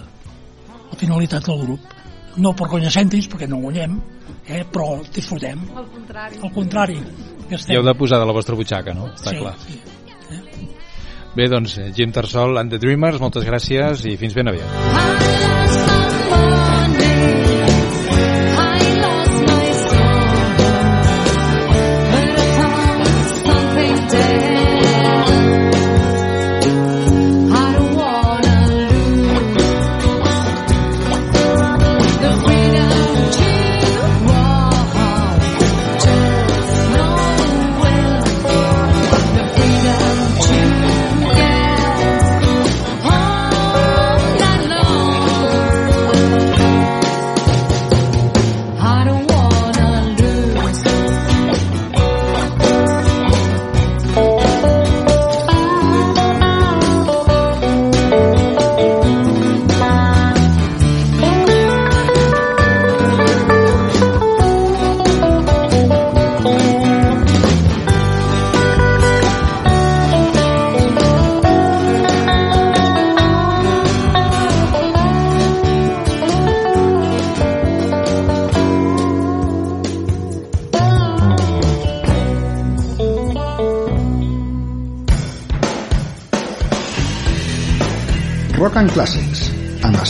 [0.75, 3.99] la finalitat del grup no per guanyar cèntims perquè no guanyem
[4.47, 4.63] eh?
[4.73, 6.99] però disfrutem al contrari, al contrari
[7.49, 7.73] estem...
[7.73, 9.11] hi heu de posar de la vostra butxaca no?
[9.13, 9.79] està sí, clar sí.
[10.29, 10.67] Eh?
[11.37, 15.98] bé doncs Jim Tarsol and the Dreamers moltes gràcies i fins ben aviat
[16.31, 16.68] All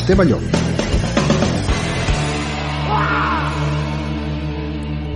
[0.09, 0.41] Esteve Llop.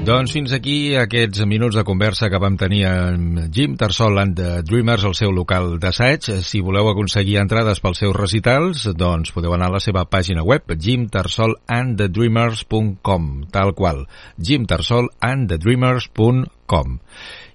[0.06, 4.62] Doncs fins aquí aquests minuts de conversa que vam tenir amb Jim Tarsol and the
[4.62, 6.30] Dreamers al seu local d'assaig.
[6.46, 10.62] Si voleu aconseguir entrades pels seus recitals, doncs podeu anar a la seva pàgina web
[10.78, 14.06] jimtarsolandthedreamers.com tal qual,
[14.38, 16.63] jimtarsolandthedreamers.com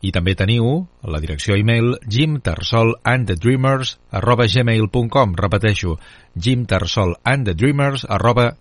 [0.03, 1.97] i també teniu la direcció e-mail
[4.55, 5.97] gmail.com repeteixo,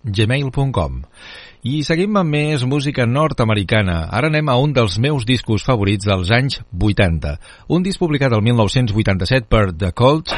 [0.04, 0.98] gmail.com
[1.68, 4.08] i seguim amb més música nord-americana.
[4.14, 7.34] Ara anem a un dels meus discos favorits dels anys 80.
[7.74, 10.34] Un disc publicat el 1987 per The Colts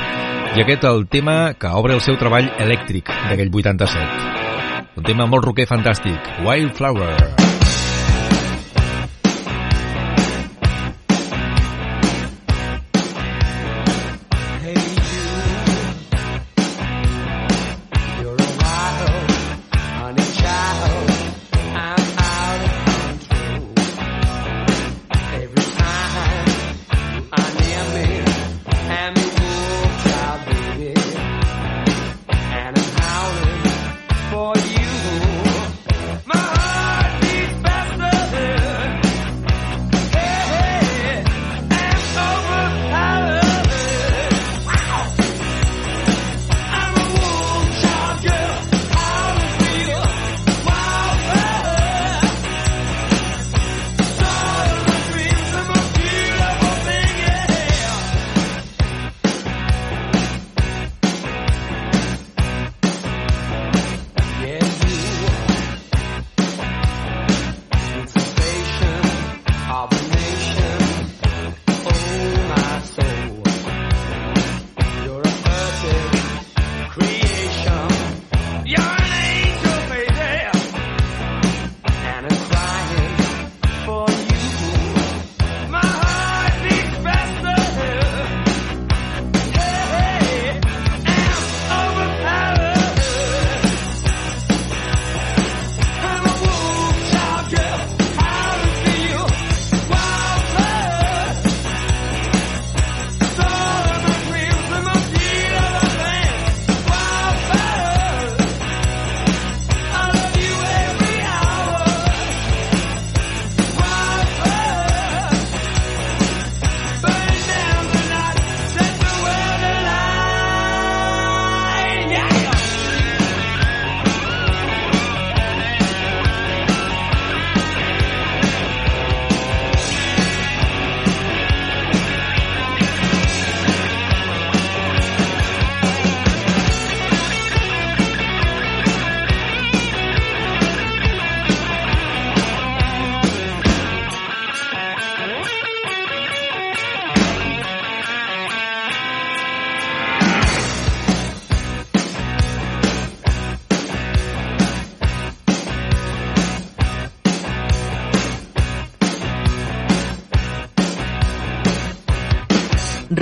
[0.57, 4.97] i aquest el tema que obre el seu treball elèctric d'aquell 87.
[4.97, 7.15] Un tema molt roquer fantàstic, Wildflower.
[7.15, 7.50] Wildflower.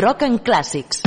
[0.09, 0.98] Rock and Clàssics.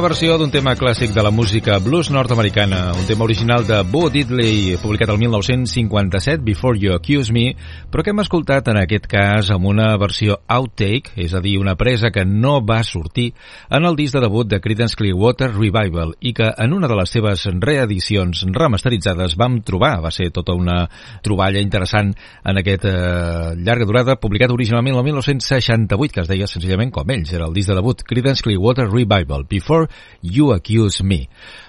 [0.00, 4.78] Versió d'un tema clàssic de la música blues nord-americana, un tema original de Bo Diddley,
[4.82, 7.52] publicat el 1957, Before You Accuse Me,
[7.92, 11.76] però que hem escoltat en aquest cas amb una versió outtake, és a dir, una
[11.76, 13.34] presa que no va sortir
[13.68, 17.14] en el disc de debut de Creedence Clearwater Revival i que en una de les
[17.14, 20.88] seves reedicions remasteritzades vam trobar, va ser tota una
[21.22, 26.90] troballa interessant en aquest eh, llarga durada, publicat originalment el 1968, que es deia senzillament
[26.94, 29.83] com ells, era el disc de debut Creedence Clearwater Revival, Before
[30.22, 31.24] You Accuse Me.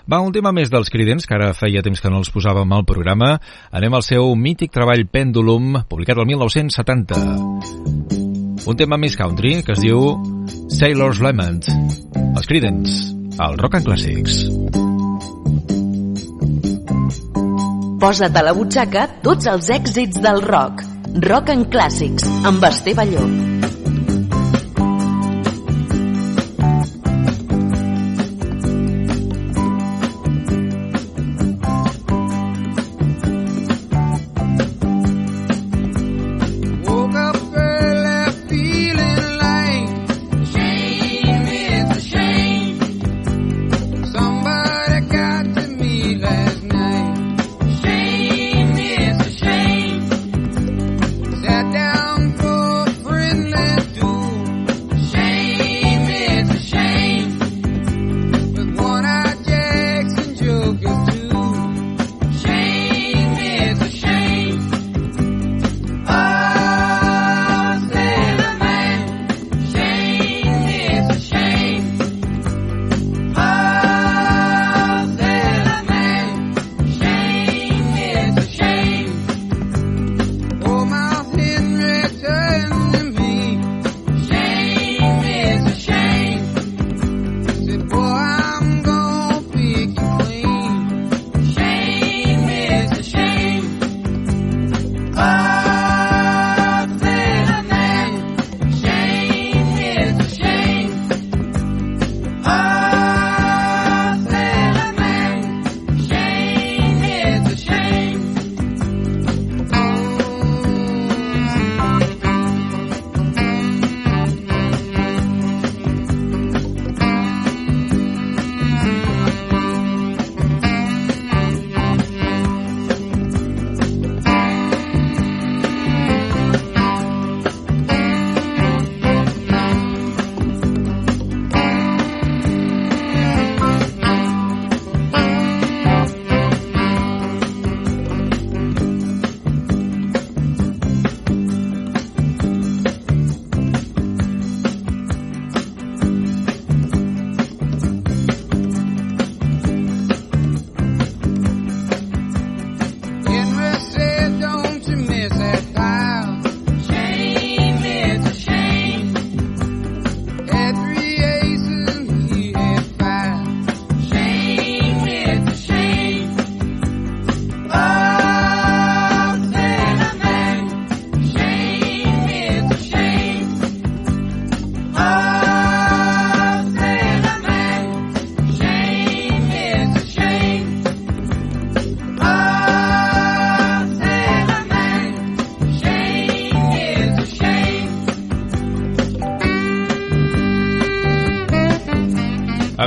[0.10, 2.86] Va, un tema més dels Creedence, que ara feia temps que no els posàvem al
[2.88, 3.36] programa.
[3.76, 7.22] Anem al seu mític treball Pendulum, publicat el 1970.
[8.66, 10.16] Un tema més country, que es diu
[10.74, 11.62] Sailor's Lament.
[12.36, 14.42] Els Creedence, al Rock and Classics.
[18.02, 20.84] Posa't a la butxaca tots els èxits del rock.
[21.26, 23.75] Rock and Classics, amb Esteve Llop.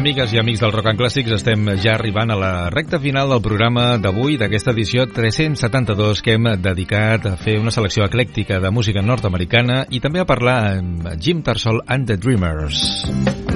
[0.09, 3.43] Amigues i amics del Rock and Clàssics, estem ja arribant a la recta final del
[3.45, 9.05] programa d'avui, d'aquesta edició 372 que hem dedicat a fer una selecció eclèctica de música
[9.05, 13.48] nord-americana i també a parlar amb Jim Tarsol and the Dreamers.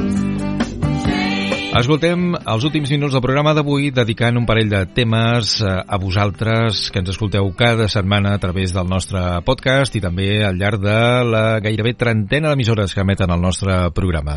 [1.73, 6.83] Escoltem els últims minuts del programa d'avui dedicant un parell de temes eh, a vosaltres
[6.93, 10.97] que ens escolteu cada setmana a través del nostre podcast i també al llarg de
[11.25, 14.35] la gairebé trentena d'emissores que emeten el nostre programa.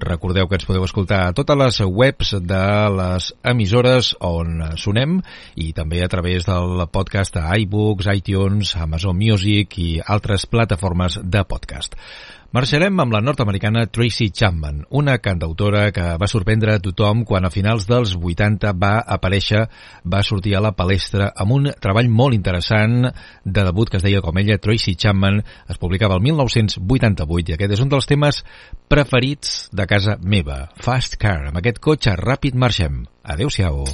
[0.00, 2.64] Recordeu que ens podeu escoltar a totes les webs de
[2.96, 5.20] les emissores on sonem
[5.60, 11.44] i també a través del podcast a iBooks, iTunes, Amazon Music i altres plataformes de
[11.52, 12.00] podcast.
[12.48, 17.50] Marxarem amb la nord-americana Tracy Chapman, una cantautora que va sorprendre a tothom quan a
[17.52, 19.66] finals dels 80 va aparèixer,
[20.08, 23.10] va sortir a la palestra amb un treball molt interessant
[23.44, 27.76] de debut que es deia com ella, Tracy Chapman, es publicava el 1988 i aquest
[27.76, 28.40] és un dels temes
[28.88, 33.02] preferits de casa meva, Fast Car, amb aquest cotxe ràpid marxem.
[33.28, 33.84] Adéu-siau.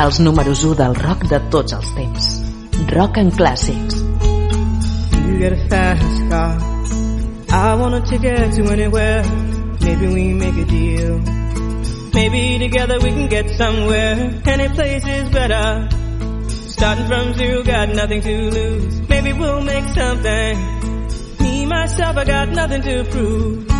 [0.00, 2.28] Els números 1 del rock de tots els temps.
[2.94, 3.98] Rock en clàssics.
[5.26, 6.56] You get a fast car.
[7.50, 9.22] I want a ticket to anywhere.
[9.80, 11.20] Maybe we make a deal.
[12.14, 14.40] Maybe together we can get somewhere.
[14.46, 15.88] Any place is better.
[16.48, 19.08] Starting from zero, got nothing to lose.
[19.08, 20.56] Maybe we'll make something.
[21.40, 23.79] Me, myself, I got nothing to prove.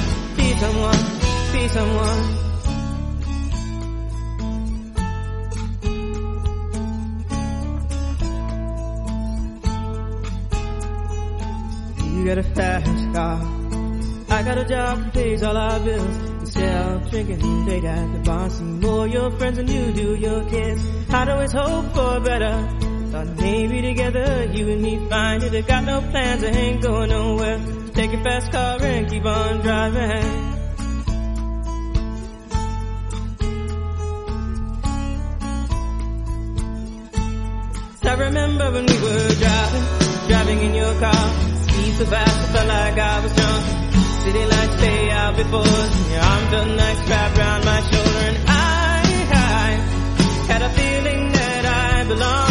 [0.51, 0.97] be someone,
[1.53, 2.37] be someone.
[12.15, 13.41] You got a fast car.
[14.29, 16.17] I got a job that pays all our bills.
[16.41, 20.49] Instead of drinking late at the bar, see more your friends than you do your
[20.49, 20.81] kids.
[21.09, 22.67] I'd always hope for better.
[23.11, 25.55] Thought maybe together you and me find it.
[25.55, 27.80] I got no plans, I ain't going nowhere.
[27.93, 30.51] Take your fast car and keep on driving.
[38.03, 41.27] I remember when we were driving, driving in your car.
[41.63, 43.65] Speed so fast, I felt like I was drunk.
[44.23, 48.19] City lights stay out before your arm felt nice wrapped around my shoulder.
[48.29, 49.71] And I, I
[50.51, 52.50] had a feeling that I belonged.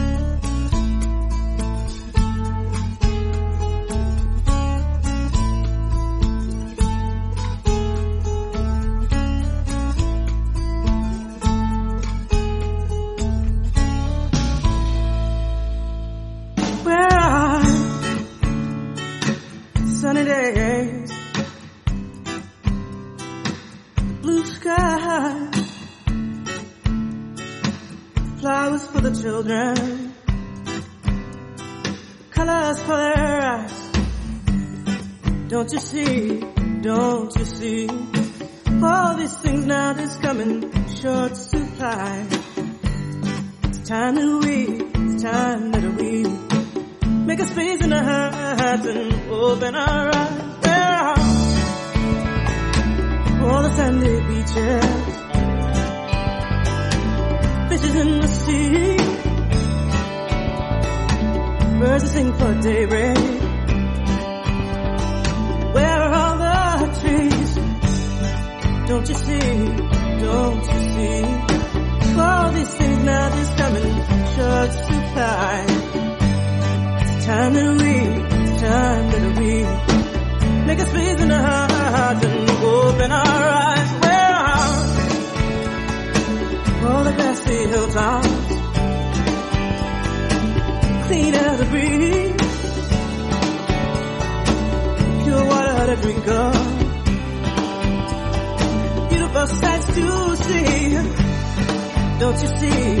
[102.41, 102.95] You see?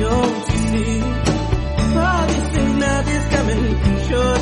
[0.00, 1.02] Don't you see?
[2.02, 3.62] All these things now is coming
[4.08, 4.39] short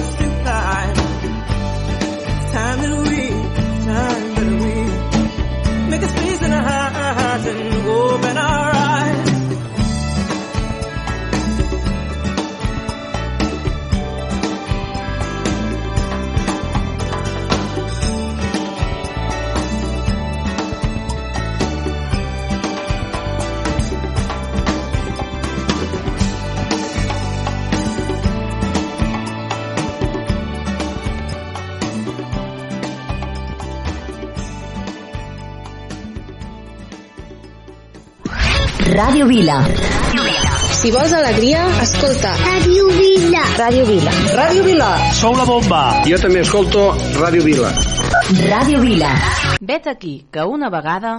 [39.19, 39.55] Ràdio Vila.
[40.79, 42.37] Si vols alegria, escolta.
[42.39, 43.41] Ràdio Vila.
[43.59, 44.12] Ràdio Vila.
[44.39, 44.91] Ràdio Vila.
[45.19, 45.81] Sou la bomba.
[46.07, 46.85] Jo també escolto
[47.19, 47.73] Ràdio Vila.
[48.47, 49.11] Ràdio Vila.
[49.59, 51.16] Vet aquí que una vegada...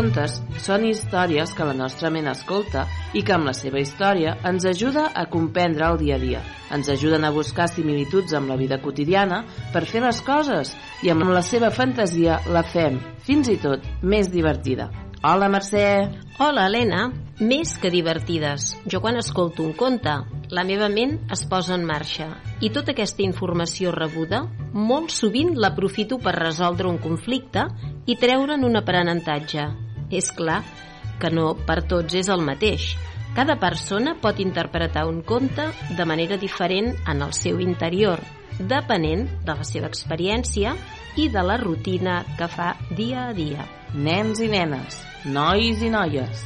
[0.00, 4.64] contes són històries que la nostra ment escolta i que amb la seva història ens
[4.64, 6.40] ajuda a comprendre el dia a dia.
[6.72, 9.42] Ens ajuden a buscar similituds amb la vida quotidiana
[9.74, 10.72] per fer les coses
[11.04, 12.96] i amb la seva fantasia la fem,
[13.26, 14.88] fins i tot, més divertida.
[15.20, 15.84] Hola, Mercè!
[16.40, 17.10] Hola, Helena.
[17.44, 18.70] Més que divertides.
[18.88, 20.14] Jo quan escolto un conte,
[20.48, 22.30] la meva ment es posa en marxa
[22.64, 27.68] i tota aquesta informació rebuda molt sovint l'aprofito per resoldre un conflicte
[28.08, 29.68] i treure'n un aprenentatge.
[30.10, 30.60] És clar
[31.20, 32.94] que no per tots és el mateix.
[33.36, 38.18] Cada persona pot interpretar un conte de manera diferent en el seu interior,
[38.58, 40.74] depenent de la seva experiència
[41.16, 43.66] i de la rutina que fa dia a dia.
[43.94, 46.42] Nens i nenes, nois i noies.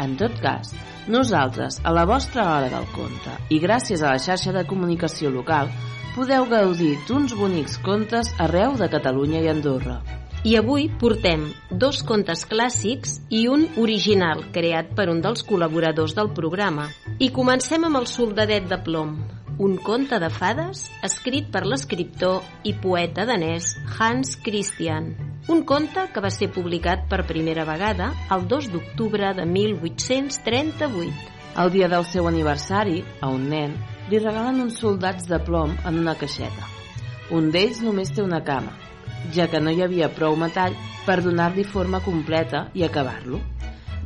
[0.00, 0.74] En tot cas,
[1.08, 5.72] nosaltres, a la vostra hora del conte i gràcies a la xarxa de comunicació local,
[6.16, 10.00] podeu gaudir d'uns bonics contes arreu de Catalunya i Andorra.
[10.46, 11.40] I avui portem
[11.74, 16.84] dos contes clàssics i un original creat per un dels col·laboradors del programa.
[17.18, 19.16] I comencem amb el soldadet de plom,
[19.58, 25.10] un conte de fades escrit per l'escriptor i poeta danès Hans Christian.
[25.50, 31.12] Un conte que va ser publicat per primera vegada el 2 d'octubre de 1838.
[31.58, 33.74] El dia del seu aniversari, a un nen,
[34.12, 36.74] li regalen uns soldats de plom en una caixeta.
[37.34, 38.85] Un d'ells només té una cama,
[39.34, 43.40] ja que no hi havia prou metall per donar-li forma completa i acabar-lo.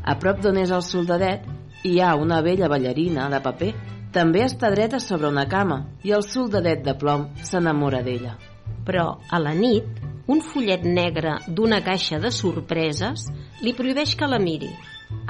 [0.04, 1.44] A prop d'on és el soldadet
[1.84, 3.72] hi ha una vella ballarina de paper.
[4.12, 8.36] També està dreta sobre una cama i el soldadet de plom s'enamora d'ella.
[8.84, 9.86] Però a la nit,
[10.26, 13.28] un follet negre d'una caixa de sorpreses
[13.62, 14.70] li prohibeix que la miri.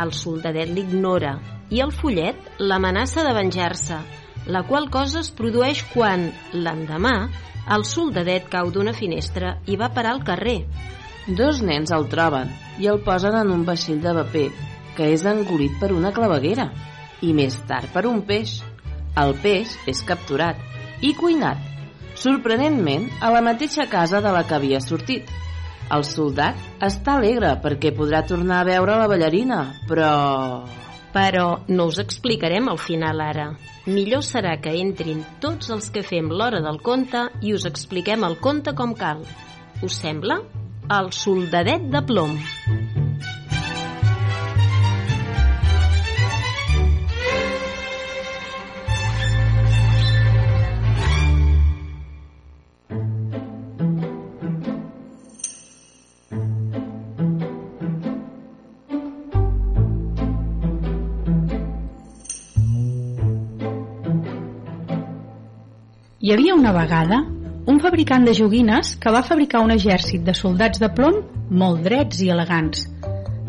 [0.01, 1.36] El soldadet l'ignora
[1.70, 4.01] i el follet l'amenaça de venjar-se,
[4.47, 7.14] la qual cosa es produeix quan, l'endemà,
[7.70, 10.62] el soldadet cau d'una finestra i va parar al carrer.
[11.28, 14.49] Dos nens el troben i el posen en un vaixell de paper
[14.97, 16.70] que és engolit per una claveguera
[17.22, 18.61] i més tard per un peix.
[19.20, 20.59] El peix és capturat
[21.05, 21.61] i cuinat,
[22.16, 25.28] sorprenentment a la mateixa casa de la que havia sortit.
[25.91, 30.12] El soldat està alegre perquè podrà tornar a veure la ballarina, però...
[31.14, 33.48] Però no us explicarem el final ara.
[33.90, 38.38] Millor serà que entrin tots els que fem l'hora del conte i us expliquem el
[38.38, 39.26] conte com cal.
[39.82, 40.42] Us sembla?
[41.00, 42.36] El soldadet de plom.
[66.31, 67.16] Havia una vegada
[67.66, 71.16] un fabricant de joguines que va fabricar un exèrcit de soldats de plom
[71.62, 72.85] molt drets i elegants.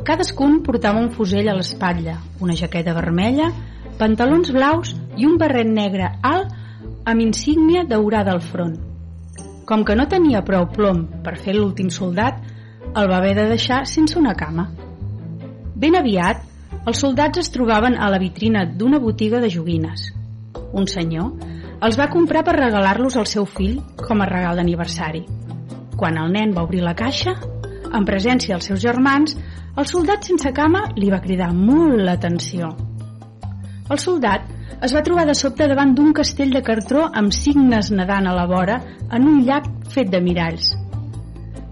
[0.08, 3.52] Cadascun portava un fusell a l'espatlla, una jaqueta vermella,
[4.00, 6.58] pantalons blaus i un barret negre alt
[7.06, 8.74] amb insígnia daurada al front.
[9.70, 12.42] Com que no tenia prou plom per fer l'últim soldat,
[12.96, 14.72] el va haver de deixar sense una cama.
[15.78, 16.42] Ben aviat,
[16.82, 20.10] els soldats es trobaven a la vitrina d'una botiga de joguines.
[20.74, 25.24] Un senyor els va comprar per regalar-los al seu fill com a regal d'aniversari.
[25.98, 27.34] Quan el nen va obrir la caixa,
[27.92, 29.34] en presència dels seus germans,
[29.78, 32.70] el soldat sense cama li va cridar molt l'atenció.
[33.90, 34.46] El soldat
[34.86, 38.48] es va trobar de sobte davant d'un castell de cartró amb signes nedant a la
[38.50, 38.78] vora
[39.10, 40.72] en un llac fet de miralls.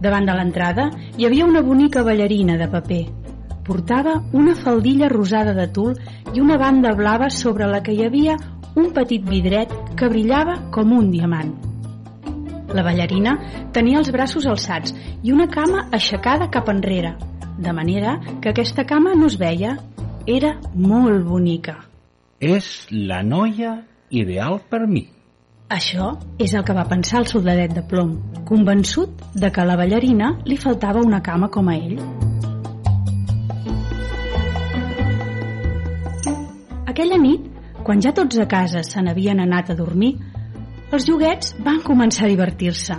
[0.02, 3.04] Davant de l'entrada hi havia una bonica ballarina de paper.
[3.66, 5.98] Portava una faldilla rosada de tul
[6.34, 8.38] i una banda blava sobre la que hi havia
[8.76, 11.52] un petit vidret que brillava com un diamant.
[12.70, 13.36] La ballarina
[13.74, 14.94] tenia els braços alçats
[15.24, 17.16] i una cama aixecada cap enrere,
[17.58, 19.78] de manera que aquesta cama no es veia.
[20.30, 21.80] Era molt bonica.
[22.40, 23.80] És la noia
[24.14, 25.08] ideal per mi.
[25.70, 26.12] Això
[26.42, 28.16] és el que va pensar el soldadet de plom,
[28.46, 31.98] convençut de que a la ballarina li faltava una cama com a ell.
[36.90, 37.49] Aquella nit,
[37.90, 40.12] quan ja tots a casa se n'havien anat a dormir,
[40.94, 42.94] els joguets van començar a divertir-se.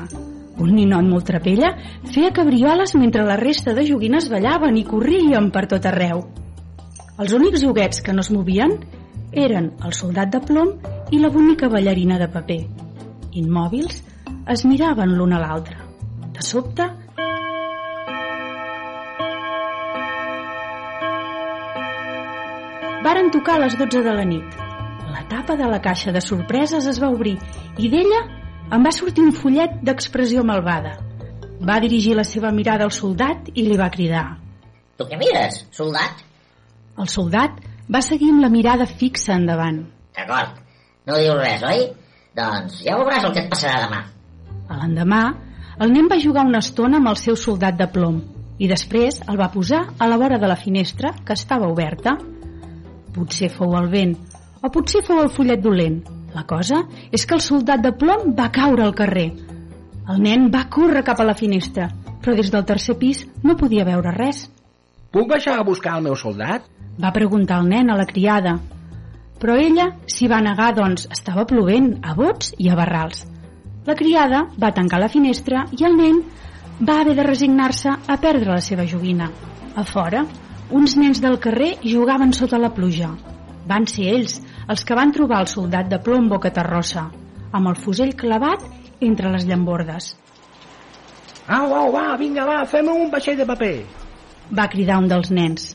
[0.58, 1.68] Un ninot molt trapella
[2.10, 6.24] feia cabrioles mentre la resta de joguines ballaven i corrien per tot arreu.
[7.22, 8.74] Els únics joguets que no es movien
[9.30, 10.72] eren el soldat de plom
[11.14, 12.64] i la bonica ballarina de paper.
[13.44, 14.00] Immòbils,
[14.50, 15.78] es miraven l'un a l'altre.
[16.34, 16.88] De sobte,
[23.06, 24.60] varen tocar a les 12 de la nit.
[25.30, 27.36] Tapa de la caixa de sorpreses es va obrir
[27.78, 28.20] i d'ella
[28.74, 30.96] en va sortir un fullet d'expressió malvada.
[31.62, 34.24] Va dirigir la seva mirada al soldat i li va cridar.
[34.98, 36.24] Tu què mires, soldat?
[36.98, 39.84] El soldat va seguir amb la mirada fixa endavant.
[40.18, 40.58] D'acord,
[41.06, 41.86] no dius res, oi?
[42.36, 44.02] Doncs ja veuràs el que et passarà demà.
[44.70, 45.22] A l'endemà,
[45.80, 48.18] el nen va jugar una estona amb el seu soldat de plom
[48.58, 52.18] i després el va posar a la vora de la finestra que estava oberta.
[53.14, 54.18] Potser fou el vent
[54.62, 56.00] o potser fou el fullet dolent.
[56.34, 59.30] La cosa és que el soldat de plom va caure al carrer.
[60.10, 61.88] El nen va córrer cap a la finestra,
[62.22, 64.48] però des del tercer pis no podia veure res.
[65.10, 66.66] Puc baixar a buscar el meu soldat?
[67.00, 68.58] Va preguntar el nen a la criada.
[69.40, 73.24] Però ella s'hi va negar, doncs estava plovent a bots i a barrals.
[73.86, 76.20] La criada va tancar la finestra i el nen
[76.86, 79.30] va haver de resignar-se a perdre la seva joguina.
[79.74, 80.24] A fora,
[80.70, 83.10] uns nens del carrer jugaven sota la pluja.
[83.66, 84.38] Van ser ells
[84.70, 87.08] els que van trobar el soldat de plom boca terrossa,
[87.50, 88.62] amb el fusell clavat
[89.02, 90.12] entre les llambordes.
[91.50, 93.74] Au, au, va, vinga, va, fem un vaixell de paper.
[94.54, 95.72] Va cridar un dels nens.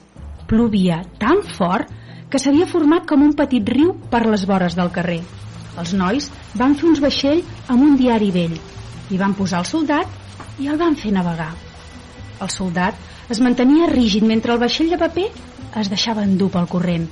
[0.48, 1.91] Plovia tan fort
[2.32, 5.20] que s'havia format com un petit riu per les vores del carrer.
[5.76, 8.56] Els nois van fer uns vaixell amb un diari vell
[9.12, 11.52] i van posar el soldat i el van fer navegar.
[12.39, 12.96] El soldat
[13.34, 15.28] es mantenia rígid mentre el vaixell de paper
[15.82, 17.10] es deixava endur pel corrent.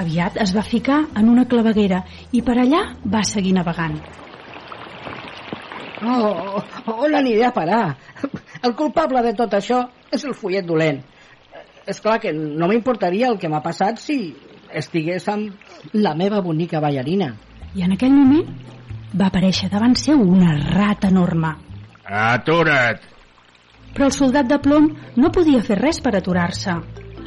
[0.00, 3.98] Aviat es va ficar en una claveguera i per allà va seguir navegant.
[6.02, 6.62] Oh,
[7.04, 7.96] on aniré a parar?
[8.62, 11.02] El culpable de tot això és el fullet dolent.
[11.86, 14.18] És clar que no m'importaria el que m'ha passat si
[14.72, 17.32] estigués amb la meva bonica ballarina.
[17.74, 18.48] I en aquell moment
[19.12, 21.54] va aparèixer davant seu una rata enorme.
[22.06, 23.08] Atura't!
[23.92, 24.88] Però el soldat de plom
[25.20, 26.78] no podia fer res per aturar-se.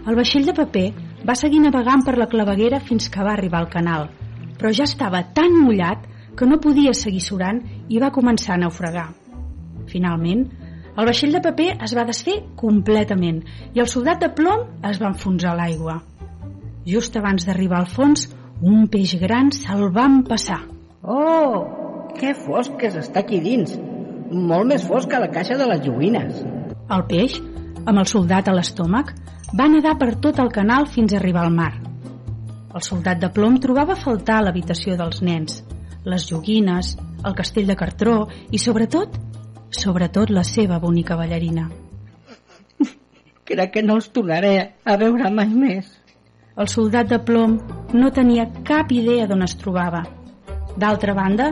[0.06, 0.88] El vaixell de paper
[1.28, 4.10] va seguir navegant per la claveguera fins que va arribar al canal,
[4.60, 6.06] però ja estava tan mullat
[6.38, 9.08] que no podia seguir surant i va començar a naufragar.
[9.90, 10.46] Finalment,
[10.96, 13.42] el vaixell de paper es va desfer completament
[13.74, 16.00] i el soldat de plom es va enfonsar a l'aigua.
[16.86, 18.28] Just abans d'arribar al fons,
[18.62, 20.62] un peix gran se'l va empassar.
[21.02, 21.66] Oh,
[22.16, 23.76] que fosc que s'està aquí dins.
[24.32, 26.44] Molt més fosc que la caixa de les joguines.
[26.96, 27.40] El peix,
[27.86, 29.12] amb el soldat a l'estómac,
[29.56, 31.72] va nedar per tot el canal fins a arribar al mar.
[32.76, 35.62] El soldat de plom trobava a faltar l'habitació dels nens,
[36.04, 38.18] les joguines, el castell de cartró
[38.52, 39.16] i, sobretot,
[39.72, 41.70] sobretot la seva bonica ballarina.
[43.48, 45.88] Crec que no els tornaré a veure mai més.
[46.56, 47.58] El soldat de plom
[47.96, 50.04] no tenia cap idea d'on es trobava.
[50.76, 51.52] D'altra banda,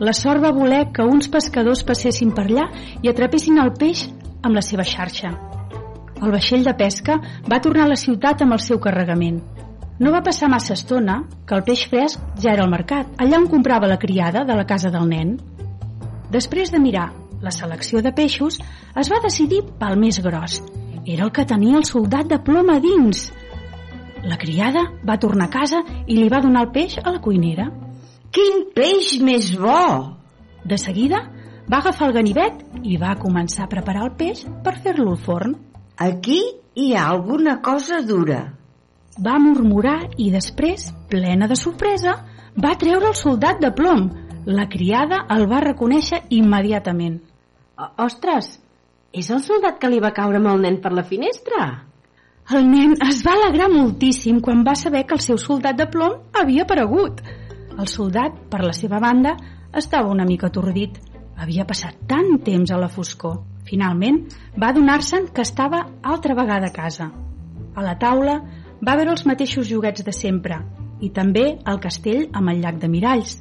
[0.00, 2.70] la sort va voler que uns pescadors passessin per allà
[3.04, 4.08] i atrapessin el peix
[4.40, 5.36] amb la seva xarxa.
[6.22, 7.16] El vaixell de pesca
[7.50, 9.40] va tornar a la ciutat amb el seu carregament.
[10.02, 11.16] No va passar massa estona
[11.46, 14.66] que el peix fresc ja era al mercat, allà on comprava la criada de la
[14.66, 15.34] casa del nen.
[16.30, 17.10] Després de mirar
[17.42, 18.60] la selecció de peixos,
[19.02, 20.60] es va decidir pel més gros.
[21.04, 23.26] Era el que tenia el soldat de plom a dins.
[24.22, 27.66] La criada va tornar a casa i li va donar el peix a la cuinera.
[28.30, 29.82] Quin peix més bo!
[30.62, 31.24] De seguida,
[31.66, 35.58] va agafar el ganivet i va començar a preparar el peix per fer-lo al forn.
[35.96, 36.40] Aquí
[36.74, 38.54] hi ha alguna cosa dura.
[39.20, 42.16] Va murmurar i després, plena de sorpresa,
[42.56, 44.08] va treure el soldat de plom.
[44.46, 47.20] La criada el va reconèixer immediatament.
[48.00, 48.56] Ostres,
[49.12, 51.68] és el soldat que li va caure amb el nen per la finestra?
[52.56, 56.16] El nen es va alegrar moltíssim quan va saber que el seu soldat de plom
[56.32, 57.20] havia aparegut.
[57.78, 59.36] El soldat, per la seva banda,
[59.72, 60.98] estava una mica atordit.
[61.36, 63.51] Havia passat tant temps a la foscor.
[63.68, 64.18] Finalment,
[64.58, 67.10] va adonar-se'n que estava altra vegada a casa.
[67.74, 68.40] A la taula
[68.82, 70.58] va veure els mateixos joguets de sempre
[71.00, 73.36] i també el castell amb el llac de miralls.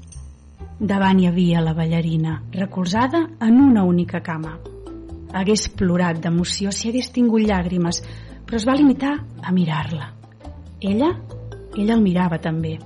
[0.80, 4.57] Davant hi havia la ballarina, recolzada en una única cama.
[5.34, 8.02] Hagués plorat d'emoció si hagués tingut llàgrimes,
[8.45, 10.10] però es va limitar a mirar-la.
[10.81, 11.11] Ella,
[11.77, 12.77] ella el mirava també.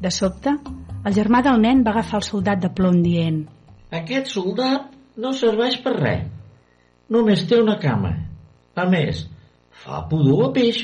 [0.00, 0.54] De sobte,
[1.04, 3.42] el germà del nen va agafar el soldat de plom dient
[3.98, 6.37] Aquest soldat no serveix per res.
[7.08, 8.10] Només té una cama.
[8.76, 9.22] A més,
[9.82, 10.82] fa pudor a peix.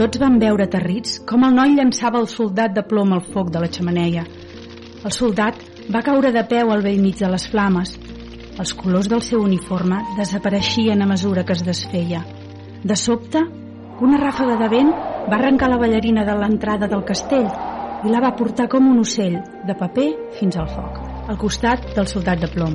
[0.00, 3.62] Tots van veure aterrits com el noi llançava el soldat de plom al foc de
[3.62, 4.24] la xamaneia.
[5.06, 5.60] El soldat
[5.94, 7.94] va caure de peu al vell mig de les flames.
[8.58, 12.24] Els colors del seu uniforme desapareixien a mesura que es desfeia.
[12.82, 13.44] De sobte,
[14.02, 14.90] una ràfaga de vent
[15.30, 17.46] va arrencar la ballarina de l'entrada del castell
[18.02, 20.10] i la va portar com un ocell, de paper
[20.40, 20.98] fins al foc,
[21.30, 22.74] al costat del soldat de plom.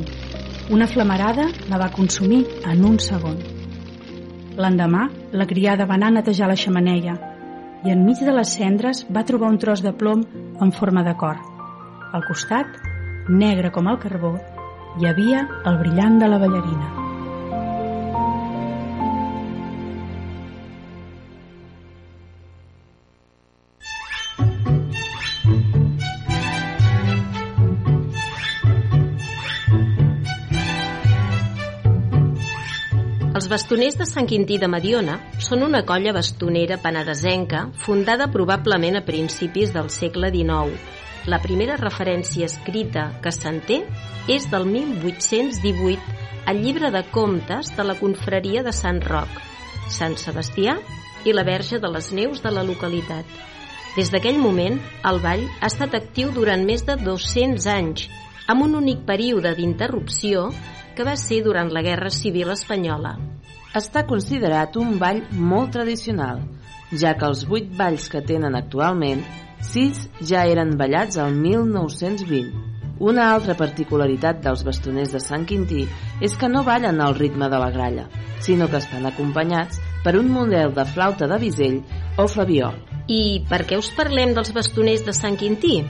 [0.70, 3.38] Una flamarada la va consumir en un segon.
[4.60, 7.16] L'endemà, la criada va anar a netejar la xamaneia
[7.88, 10.28] i enmig de les cendres va trobar un tros de plom
[10.60, 11.40] en forma de cor.
[12.12, 12.80] Al costat,
[13.30, 14.36] negre com el carbó,
[15.00, 17.07] hi havia el brillant de la ballarina.
[33.48, 39.02] Els bastoners de Sant Quintí de Mediona són una colla bastonera penedesenca fundada probablement a
[39.08, 40.74] principis del segle XIX.
[41.32, 43.78] La primera referència escrita que se'n té
[44.36, 46.18] és del 1818
[46.52, 49.40] al llibre de comptes de la confraria de Sant Roc,
[49.96, 50.76] Sant Sebastià
[51.24, 53.24] i la Verge de les Neus de la localitat.
[53.96, 54.76] Des d'aquell moment,
[55.08, 58.10] el ball ha estat actiu durant més de 200 anys,
[58.52, 60.50] amb un únic període d'interrupció
[61.00, 63.16] que va ser durant la Guerra Civil Espanyola.
[63.76, 66.40] Està considerat un ball molt tradicional,
[66.92, 69.26] ja que els vuit balls que tenen actualment,
[69.60, 72.64] sis ja eren ballats al 1920.
[73.04, 75.84] Una altra particularitat dels bastoners de Sant Quintí
[76.24, 78.08] és que no ballen al ritme de la gralla,
[78.42, 81.82] sinó que estan acompanyats per un model de flauta de bisell
[82.18, 82.80] o flabiol.
[83.08, 85.82] I per què us parlem dels bastoners de Sant Quintí?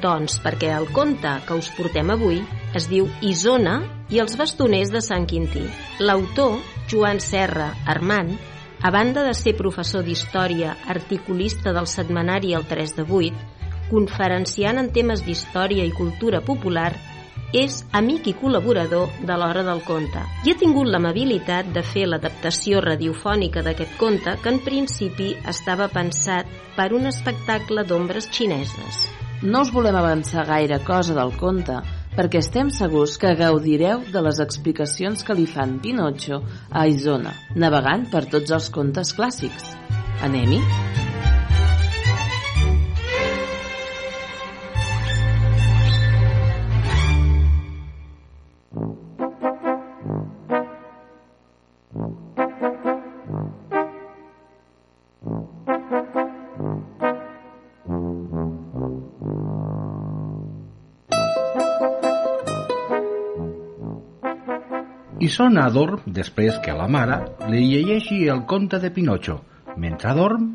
[0.00, 2.38] Doncs perquè el conte que us portem avui
[2.76, 3.80] es diu Isona
[4.12, 5.64] i els bastoners de Sant Quintí.
[6.00, 6.60] L'autor,
[6.90, 8.36] Joan Serra Armand,
[8.82, 13.50] a banda de ser professor d'història, articulista del setmanari El 3 de 8,
[13.90, 16.92] conferenciant en temes d'història i cultura popular,
[17.54, 22.80] és amic i col·laborador de l'Hora del Conte i ha tingut l'amabilitat de fer l'adaptació
[22.82, 29.04] radiofònica d'aquest conte que en principi estava pensat per un espectacle d'ombres xineses.
[29.42, 31.78] No us volem avançar gaire cosa del conte,
[32.14, 38.06] perquè estem segurs que gaudireu de les explicacions que li fan Pinocho a Isona, navegant
[38.12, 39.74] per tots els contes clàssics.
[40.24, 40.62] Anem-hi?
[65.24, 67.16] Isona dorm després que la mare
[67.48, 69.38] li llegeixi el conte de Pinocho.
[69.80, 70.50] Mentre dorm,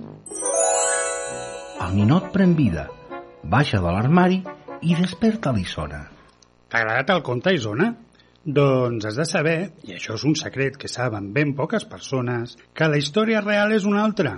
[1.85, 2.83] el ninot pren vida,
[3.55, 4.37] baixa de l'armari
[4.85, 6.03] i desperta l'Isona.
[6.69, 7.89] T'ha agradat el conte, Isona?
[8.59, 9.57] Doncs has de saber,
[9.89, 13.89] i això és un secret que saben ben poques persones, que la història real és
[13.89, 14.37] una altra.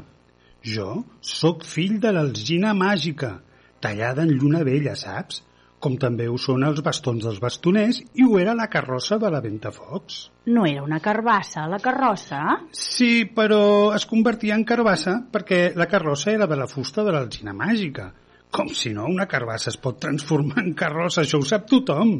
[0.64, 1.02] Jo
[1.34, 3.40] sóc fill de l'alzina màgica,
[3.84, 5.44] tallada en lluna vella, saps?
[5.82, 9.42] Com també ho són els bastons dels bastoners i ho era la carrossa de la
[9.42, 10.20] Ventafocs.
[10.54, 12.42] No era una carbassa, la carrossa?
[12.72, 17.56] Sí, però es convertia en carbassa perquè la carrossa era de la fusta de l'alzina
[17.58, 18.12] màgica.
[18.52, 22.14] Com si no, una carbassa es pot transformar en carrossa, això ho sap tothom.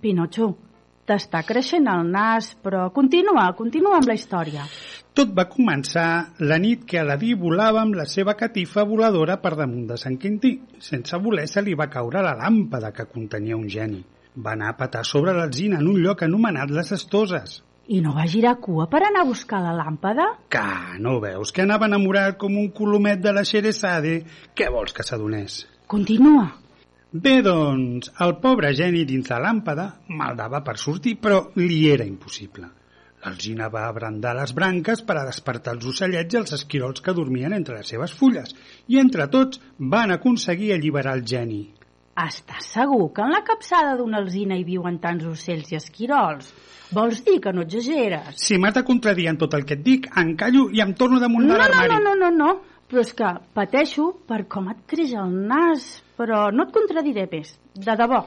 [0.00, 0.52] Pinotxo,
[1.08, 4.64] t'està creixent el nas, però continua, continua amb la història.
[5.18, 6.08] Tot va començar
[6.46, 10.52] la nit que Aladí volava amb la seva catifa voladora per damunt de Sant Quintí.
[10.88, 13.98] Sense voler se li va caure la làmpada que contenia un geni.
[14.44, 17.56] Va anar a petar sobre l'alzina en un lloc anomenat les Estoses.
[17.90, 20.28] I no va girar cua per anar a buscar la làmpada?
[20.54, 20.64] Que
[21.02, 24.20] no veus que anava enamorat com un colomet de la Xeresade?
[24.54, 25.64] Què vols que s'adonés?
[25.90, 26.46] Continua.
[27.10, 32.77] Bé, doncs, el pobre geni dins la làmpada maldava per sortir, però li era impossible.
[33.28, 37.52] L'alzina va abrandar les branques per a despertar els ocellets i els esquirols que dormien
[37.52, 38.54] entre les seves fulles,
[38.88, 41.66] i entre tots van aconseguir alliberar el geni.
[42.18, 46.48] Estàs segur que en la capçada d'una alzina hi viuen tants ocells i esquirols?
[46.96, 48.40] Vols dir que no exageres?
[48.40, 51.44] Si m'has de contradir en tot el que et dic, encallo i em torno damunt
[51.46, 51.92] No, de no, l'armari.
[51.92, 52.56] no, no, no, no,
[52.88, 55.84] però és que pateixo per com et creix el nas,
[56.18, 58.24] però no et contradiré més, de debò.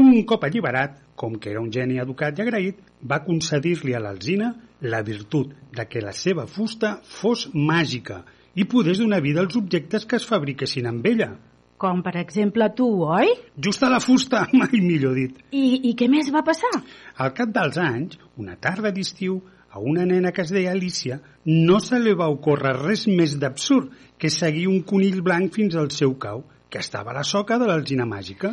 [0.00, 4.54] Un cop alliberat, com que era un geni educat i agraït, va concedir-li a l'alzina
[4.88, 8.22] la virtut de que la seva fusta fos màgica
[8.56, 11.34] i podés donar vida als objectes que es fabriquessin amb ella.
[11.82, 13.34] Com per exemple tu, oi?
[13.58, 15.40] Just a la fusta, mai millor dit.
[15.50, 16.72] I, I què més va passar?
[17.18, 19.40] Al cap dels anys, una tarda d'estiu,
[19.72, 23.92] a una nena que es deia Alicia no se li va ocórrer res més d'absurd
[24.20, 27.68] que seguir un conill blanc fins al seu cau, que estava a la soca de
[27.68, 28.52] l'alzina màgica.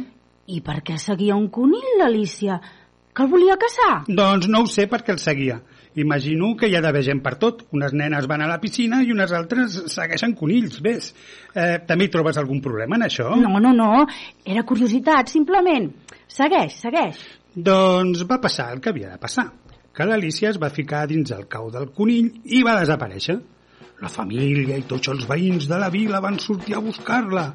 [0.50, 2.58] I per què seguia un conill, l'Alicia?
[3.14, 4.06] Que el volia caçar?
[4.08, 5.60] Doncs no ho sé perquè el seguia.
[6.00, 7.64] Imagino que hi ha d'haver gent per tot.
[7.76, 11.12] Unes nenes van a la piscina i unes altres segueixen conills, ves.
[11.54, 13.30] Eh, també hi trobes algun problema en això?
[13.42, 14.06] No, no, no.
[14.46, 15.90] Era curiositat, simplement.
[16.30, 17.22] Segueix, segueix.
[17.54, 19.50] Doncs va passar el que havia de passar.
[19.94, 23.40] Que l'Alicia es va ficar dins el cau del conill i va desaparèixer.
[24.00, 27.50] La família i tots els veïns de la vila van sortir a buscar-la.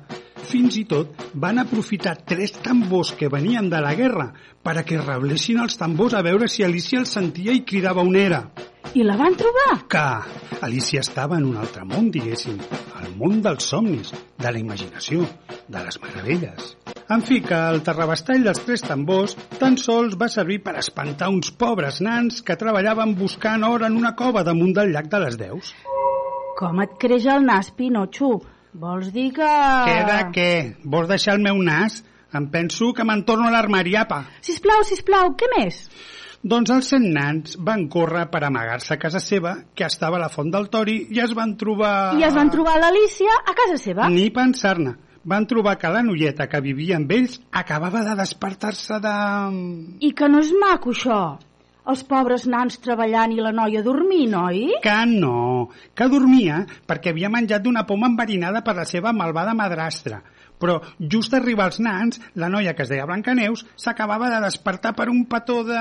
[0.45, 4.27] Fins i tot van aprofitar tres tambors que venien de la guerra
[4.63, 8.13] per a que reblessin els tambors a veure si Alicia els sentia i cridava on
[8.21, 8.43] era.
[8.95, 9.79] I la van trobar?
[9.89, 10.05] Que
[10.67, 12.61] Alicia estava en un altre món, diguéssim.
[13.01, 15.25] El món dels somnis, de la imaginació,
[15.67, 16.75] de les meravelles.
[17.15, 21.51] En fi, que el terrabastall dels tres tambors tan sols va servir per espantar uns
[21.65, 25.75] pobres nans que treballaven buscant or en una cova damunt del llac de les Deus.
[26.59, 28.35] Com et creix el nas, Pinotxo?
[28.79, 29.47] Vols dir que...
[29.89, 30.51] Què de què?
[30.91, 32.01] Vols deixar el meu nas?
[32.35, 34.25] Em penso que me'n torno a l'armari, apa.
[34.43, 35.85] Sisplau, sisplau, què més?
[36.45, 40.29] Doncs els cent nans van córrer per amagar-se a casa seva, que estava a la
[40.31, 41.95] font del Tori, i es van trobar...
[42.21, 44.11] I es van trobar l'Alicia a casa seva?
[44.13, 44.95] Ni pensar-ne.
[45.25, 49.17] Van trobar que la noieta que vivia amb ells acabava de despertar-se de...
[50.05, 51.21] I que no és maco, això?
[51.93, 54.61] Els pobres nans treballant i la noia dormint, oi?
[54.85, 60.23] Que no, que dormia perquè havia menjat d'una poma enverinada per la seva malvada madrastra.
[60.65, 65.11] Però just arribar els nans, la noia que es deia Blancaneus s'acabava de despertar per
[65.13, 65.77] un petó de...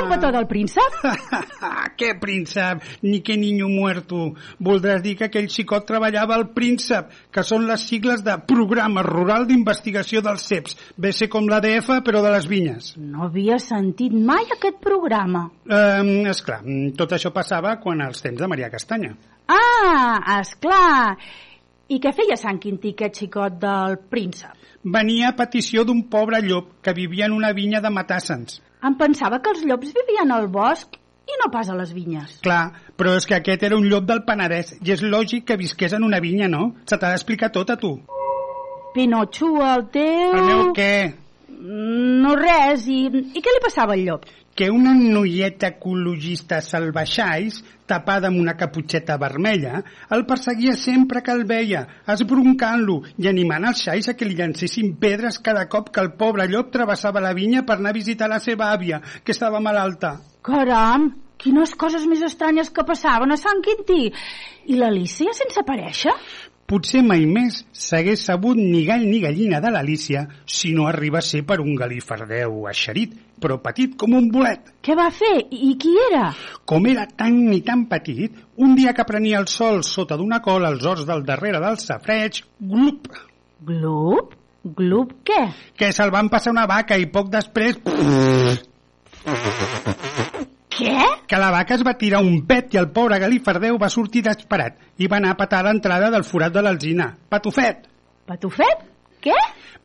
[0.00, 1.02] Un petó del príncep?
[2.00, 2.80] Què príncep?
[3.04, 4.30] Ni que niño muerto.
[4.56, 9.44] Voldràs dir que aquell xicot treballava al príncep, que són les sigles de Programa Rural
[9.50, 10.78] d'Investigació dels CEPs.
[10.96, 12.94] Ve ser com l'ADF, però de les vinyes.
[12.96, 15.50] No havia sentit mai aquest programa.
[15.68, 16.62] Um, esclar,
[16.96, 19.12] tot això passava quan als temps de Maria Castanya.
[19.52, 21.18] Ah, esclar.
[21.88, 24.58] I què feia Sant Quintí, aquest xicot del príncep?
[24.82, 28.60] Venia a petició d'un pobre llop que vivia en una vinya de Matassens.
[28.82, 30.98] Em pensava que els llops vivien al bosc
[31.28, 32.40] i no pas a les vinyes.
[32.42, 35.94] Clar, però és que aquest era un llop del Penedès i és lògic que visqués
[35.94, 36.72] en una vinya, no?
[36.86, 37.94] Se t'ha d'explicar tot a tu.
[38.94, 40.34] Pinotxo, el teu...
[40.36, 41.21] El meu què?
[41.62, 44.24] No res, i, i què li passava al llop?
[44.58, 49.78] Que una noieta ecologista salvaixais, tapada amb una caputxeta vermella,
[50.16, 51.84] el perseguia sempre que el veia,
[52.16, 56.48] esbroncant-lo i animant els xais a que li llancessin pedres cada cop que el pobre
[56.50, 60.16] llop travessava la vinya per anar a visitar la seva àvia, que estava malalta.
[60.42, 61.12] Caram,
[61.42, 64.10] quines coses més estranyes que passaven a Sant Quintí.
[64.70, 66.12] I l'Alicia sense aparèixer?
[66.72, 71.26] Potser mai més s'hagués sabut ni gall ni gallina de l'Alícia si no arriba a
[71.26, 73.12] ser per un galifardeu eixerit,
[73.44, 74.70] però petit com un bolet.
[74.80, 75.34] Què va fer?
[75.52, 76.30] I qui era?
[76.64, 80.70] Com era tan ni tan petit, un dia que prenia el sol sota d'una cola
[80.72, 82.40] als horts del darrere del safreig,
[82.72, 83.10] glup!
[83.68, 84.32] Glup?
[84.80, 85.42] Glup què?
[85.76, 87.76] Que se'l van passar una vaca i poc després...
[90.72, 91.08] Què?
[91.28, 94.78] Que la vaca es va tirar un pet i el pobre galifardeu va sortir desesperat
[94.98, 97.12] i va anar a petar a l'entrada del forat de l'alzina.
[97.28, 97.88] Patufet!
[98.28, 98.86] Patufet?
[99.22, 99.36] Què?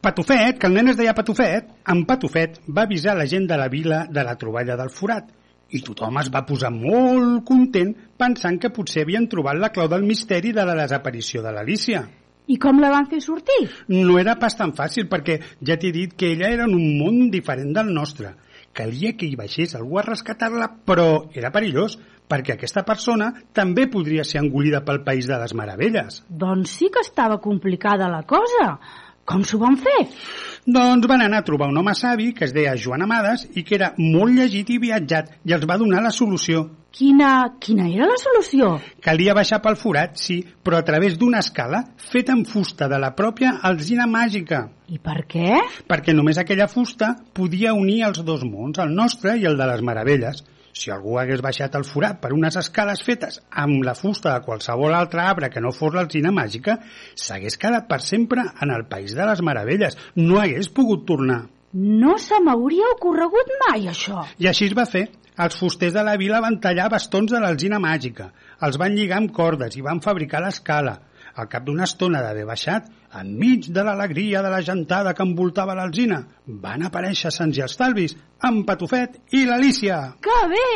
[0.01, 3.68] Patufet, que el nen es deia Patufet, en Patufet va avisar la gent de la
[3.68, 5.34] vila de la troballa del forat
[5.76, 10.05] i tothom es va posar molt content pensant que potser havien trobat la clau del
[10.07, 12.05] misteri de la desaparició de l'Alicia.
[12.47, 13.65] I com la van fer sortir?
[13.91, 17.26] No era pas tan fàcil perquè ja t'he dit que ella era en un món
[17.31, 18.31] diferent del nostre.
[18.78, 21.98] Calia que hi baixés algú a rescatar-la, però era perillós
[22.28, 26.22] perquè aquesta persona també podria ser engolida pel País de les Meravelles.
[26.30, 28.76] Doncs sí que estava complicada la cosa.
[29.28, 30.06] Com s'ho van fer?
[30.64, 33.76] Doncs van anar a trobar un home savi que es deia Joan Amades i que
[33.76, 36.64] era molt llegit i viatjat i els va donar la solució.
[36.98, 38.72] Quina, quina era la solució?
[39.06, 43.11] Calia baixar pel forat, sí, però a través d'una escala feta amb fusta de la
[43.14, 44.64] pròpia alzina màgica.
[44.90, 45.60] I per què?
[45.86, 49.84] Perquè només aquella fusta podia unir els dos mons, el nostre i el de les
[49.86, 50.41] meravelles.
[50.74, 54.98] Si algú hagués baixat el forat per unes escales fetes amb la fusta de qualsevol
[54.98, 56.80] altre arbre que no fos l'alzina màgica,
[57.14, 60.02] s'hagués quedat per sempre en el País de les Meravelles.
[60.18, 61.44] No hagués pogut tornar.
[61.78, 64.26] No se m'hauria ocorregut mai, això.
[64.41, 65.06] I així es va fer.
[65.45, 68.31] Els fusters de la vila van tallar bastons de l'alzina màgica,
[68.65, 70.95] els van lligar amb cordes i van fabricar l'escala.
[71.38, 72.88] Al cap d'una estona d'haver baixat,
[73.22, 76.23] enmig de l'alegria de la gentada que envoltava l'alzina,
[76.64, 78.15] van aparèixer Sants i Estalvis,
[78.45, 79.97] en Patufet i l'Alícia.
[80.22, 80.69] Que bé!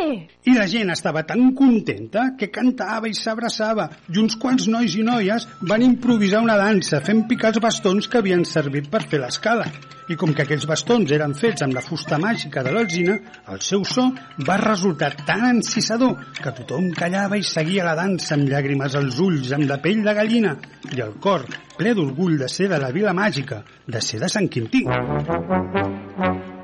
[0.49, 5.05] I la gent estava tan contenta que cantava i s'abraçava i uns quants nois i
[5.05, 9.67] noies van improvisar una dansa fent picar els bastons que havien servit per fer l'escala.
[10.09, 13.17] I com que aquells bastons eren fets amb la fusta màgica de l'alzina,
[13.53, 14.09] el seu so
[14.47, 19.53] va resultar tan encisador que tothom callava i seguia la dansa amb llàgrimes als ulls,
[19.55, 20.57] amb la pell de gallina
[20.91, 21.45] i el cor
[21.77, 24.83] ple d'orgull de ser de la vila màgica, de ser de Sant Quintí.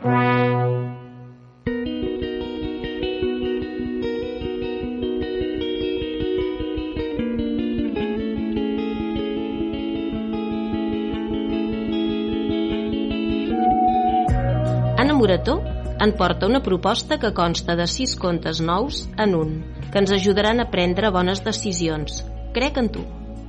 [0.03, 0.13] Anna
[15.13, 15.63] Morató
[15.99, 20.59] en porta una proposta que consta de sis contes nous en un, que ens ajudaran
[20.59, 22.23] a prendre bones decisions.
[22.53, 23.01] Crec en tu.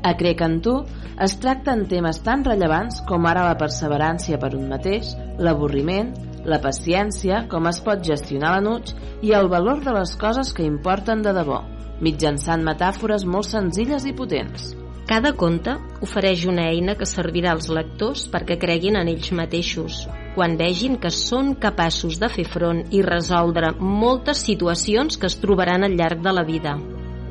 [0.03, 0.87] A Crec en tu
[1.21, 6.15] es tracten temes tan rellevants com ara la perseverància per un mateix, l'avorriment,
[6.51, 11.23] la paciència, com es pot gestionar l'enuig i el valor de les coses que importen
[11.23, 11.63] de debò,
[12.01, 14.75] mitjançant metàfores molt senzilles i potents.
[15.09, 15.73] Cada conte
[16.05, 20.03] ofereix una eina que servirà als lectors perquè creguin en ells mateixos,
[20.35, 25.87] quan vegin que són capaços de fer front i resoldre moltes situacions que es trobaran
[25.87, 26.77] al llarg de la vida.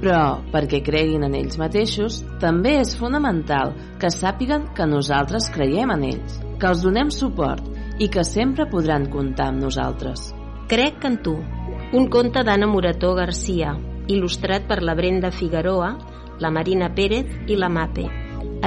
[0.02, 6.10] Però, perquè creguin en ells mateixos, també és fonamental que sàpiguen que nosaltres creiem en
[6.10, 10.32] ells, que els donem suport i que sempre podran comptar amb nosaltres.
[10.68, 11.38] Crec en tu,
[11.98, 13.74] un conte d'Anna Morató Garcia,
[14.07, 15.94] il·lustrat per la Brenda Figueroa,
[16.40, 18.06] la Marina Pérez i la Mape,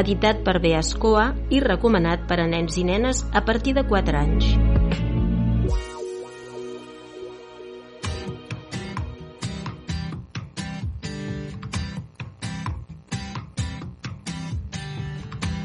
[0.00, 4.54] editat per Beascoa i recomanat per a nens i nenes a partir de 4 anys.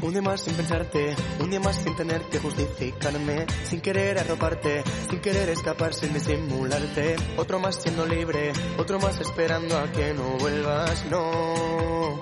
[0.06, 4.84] Un día más sin pensarte, un día más sin tener que justificarme, sin querer arroparte,
[5.10, 7.16] sin querer escapar, sin disimularte.
[7.36, 12.20] Otro más siendo libre, otro más esperando a que no vuelvas, no.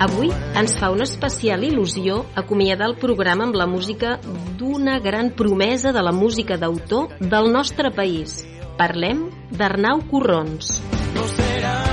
[0.00, 4.18] Avui ens fa una especial il·lusió acomiadar el programa amb la música
[4.58, 8.42] d'una gran promesa de la música d'autor del nostre país.
[8.78, 10.80] Parlem d'Arnau Corrons.
[10.80, 10.97] Será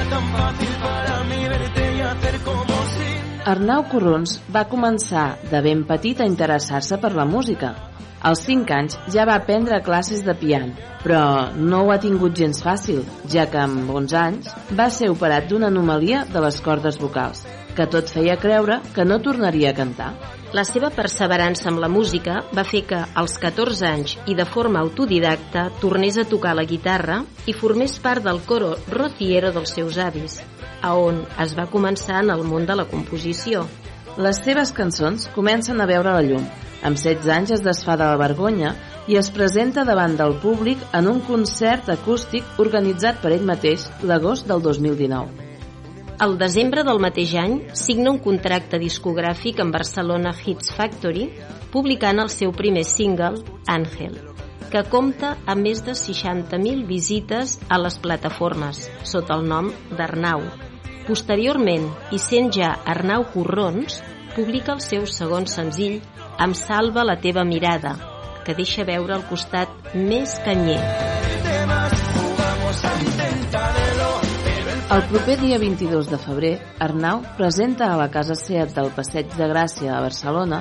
[0.10, 3.16] tan fácil para mí verte y hacer como si
[3.46, 7.76] Arnau Corrons va començar de ben petit a interessar-se per la música.
[8.26, 10.74] Als 5 anys ja va aprendre classes de piano,
[11.04, 14.50] però no ho ha tingut gens fàcil, ja que amb 11 anys
[14.80, 17.46] va ser operat d'una anomalia de les cordes vocals,
[17.76, 20.14] que tot feia creure que no tornaria a cantar.
[20.56, 24.80] La seva perseverança amb la música va fer que, als 14 anys i de forma
[24.80, 30.40] autodidacta, tornés a tocar la guitarra i formés part del coro rociero dels seus avis,
[30.82, 33.66] a on es va començar en el món de la composició.
[34.16, 36.46] Les seves cançons comencen a veure la llum.
[36.86, 38.76] Amb 16 anys es desfà de la vergonya
[39.12, 44.48] i es presenta davant del públic en un concert acústic organitzat per ell mateix l'agost
[44.48, 45.55] del 2019.
[46.18, 51.26] Al desembre del mateix any signa un contracte discogràfic amb Barcelona Hits Factory,
[51.74, 54.16] publicant el seu primer single, Àngel,
[54.72, 60.46] que compta amb més de 60.000 visites a les plataformes, sota el nom d'Arnau.
[61.10, 64.00] Posteriorment, i sent ja Arnau Corrons,
[64.38, 66.00] publica el seu segon senzill,
[66.36, 67.94] Em salva la teva mirada,
[68.44, 70.82] que deixa veure el costat més canyer.
[71.46, 71.85] temas
[74.86, 79.48] el proper dia 22 de febrer, Arnau presenta a la Casa Seat del Passeig de
[79.50, 80.60] Gràcia a Barcelona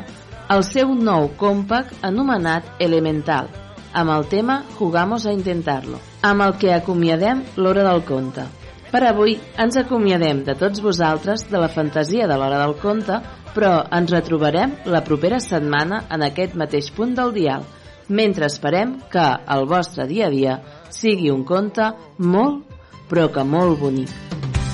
[0.54, 3.50] el seu nou compact anomenat Elemental,
[3.92, 8.48] amb el tema Jugamos a intentarlo, amb el que acomiadem l'hora del conte.
[8.88, 13.20] Per avui ens acomiadem de tots vosaltres de la fantasia de l'hora del conte,
[13.52, 17.68] però ens retrobarem la propera setmana en aquest mateix punt del dial,
[18.08, 22.73] mentre esperem que el vostre dia a dia sigui un conte molt
[23.08, 24.10] però que molt bonic.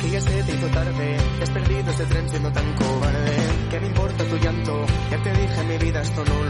[0.01, 3.37] Que ja sé te hizo tarde, que has perdido ese tren siendo tan cobarde.
[3.71, 4.87] ¿Qué me importa tu llanto?
[5.11, 6.50] Ya te dije, mi vida esto no lo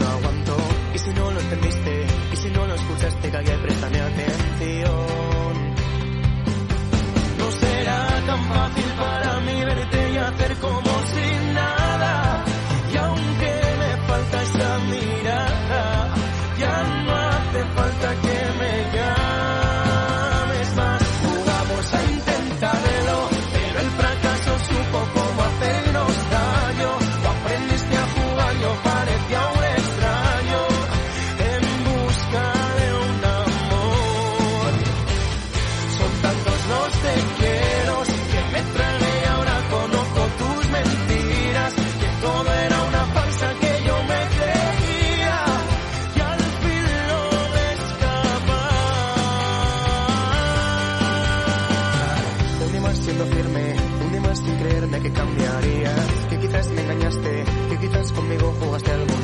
[57.11, 57.43] engañaste
[57.73, 59.20] y quizás conmigo jugaste algo.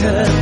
[0.00, 0.39] doctor.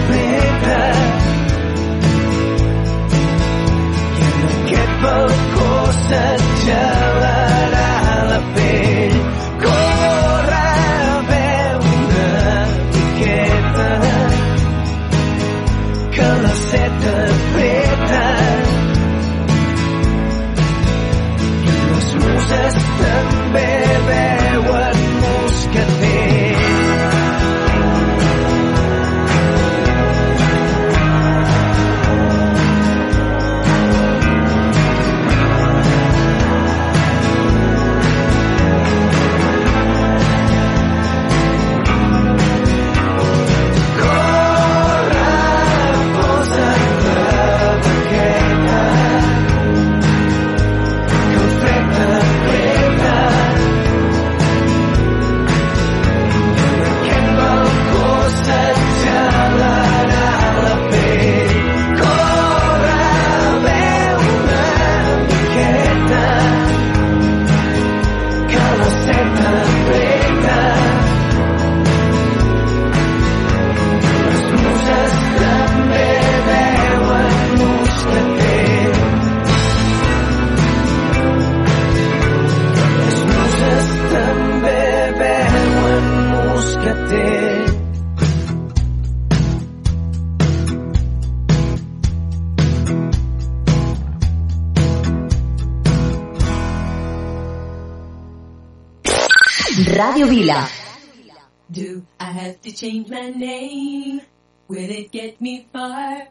[102.79, 104.21] Change my name?
[104.69, 106.29] Will it get me far?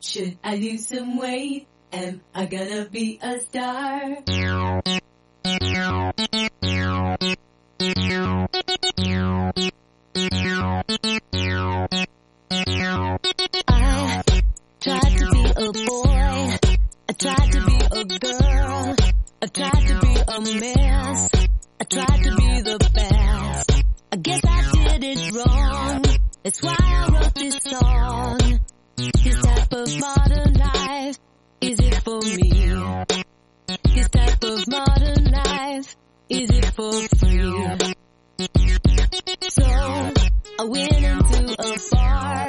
[0.00, 1.66] Should I lose some weight?
[1.90, 4.18] Am I gonna be a star?
[4.26, 5.00] I
[14.80, 16.56] tried to be a boy.
[17.08, 18.96] I tried to be a girl.
[19.40, 21.30] I tried to be a mess.
[21.80, 23.84] I tried to be the best.
[24.12, 24.47] I guess
[26.44, 28.60] That's why I wrote this song.
[28.96, 31.18] This type of modern life,
[31.60, 33.04] is it for me?
[33.84, 35.96] This type of modern life,
[36.28, 37.94] is it for free?
[39.48, 39.64] So,
[40.60, 42.48] I went into a bar,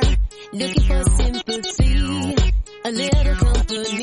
[0.54, 2.36] looking for sympathy.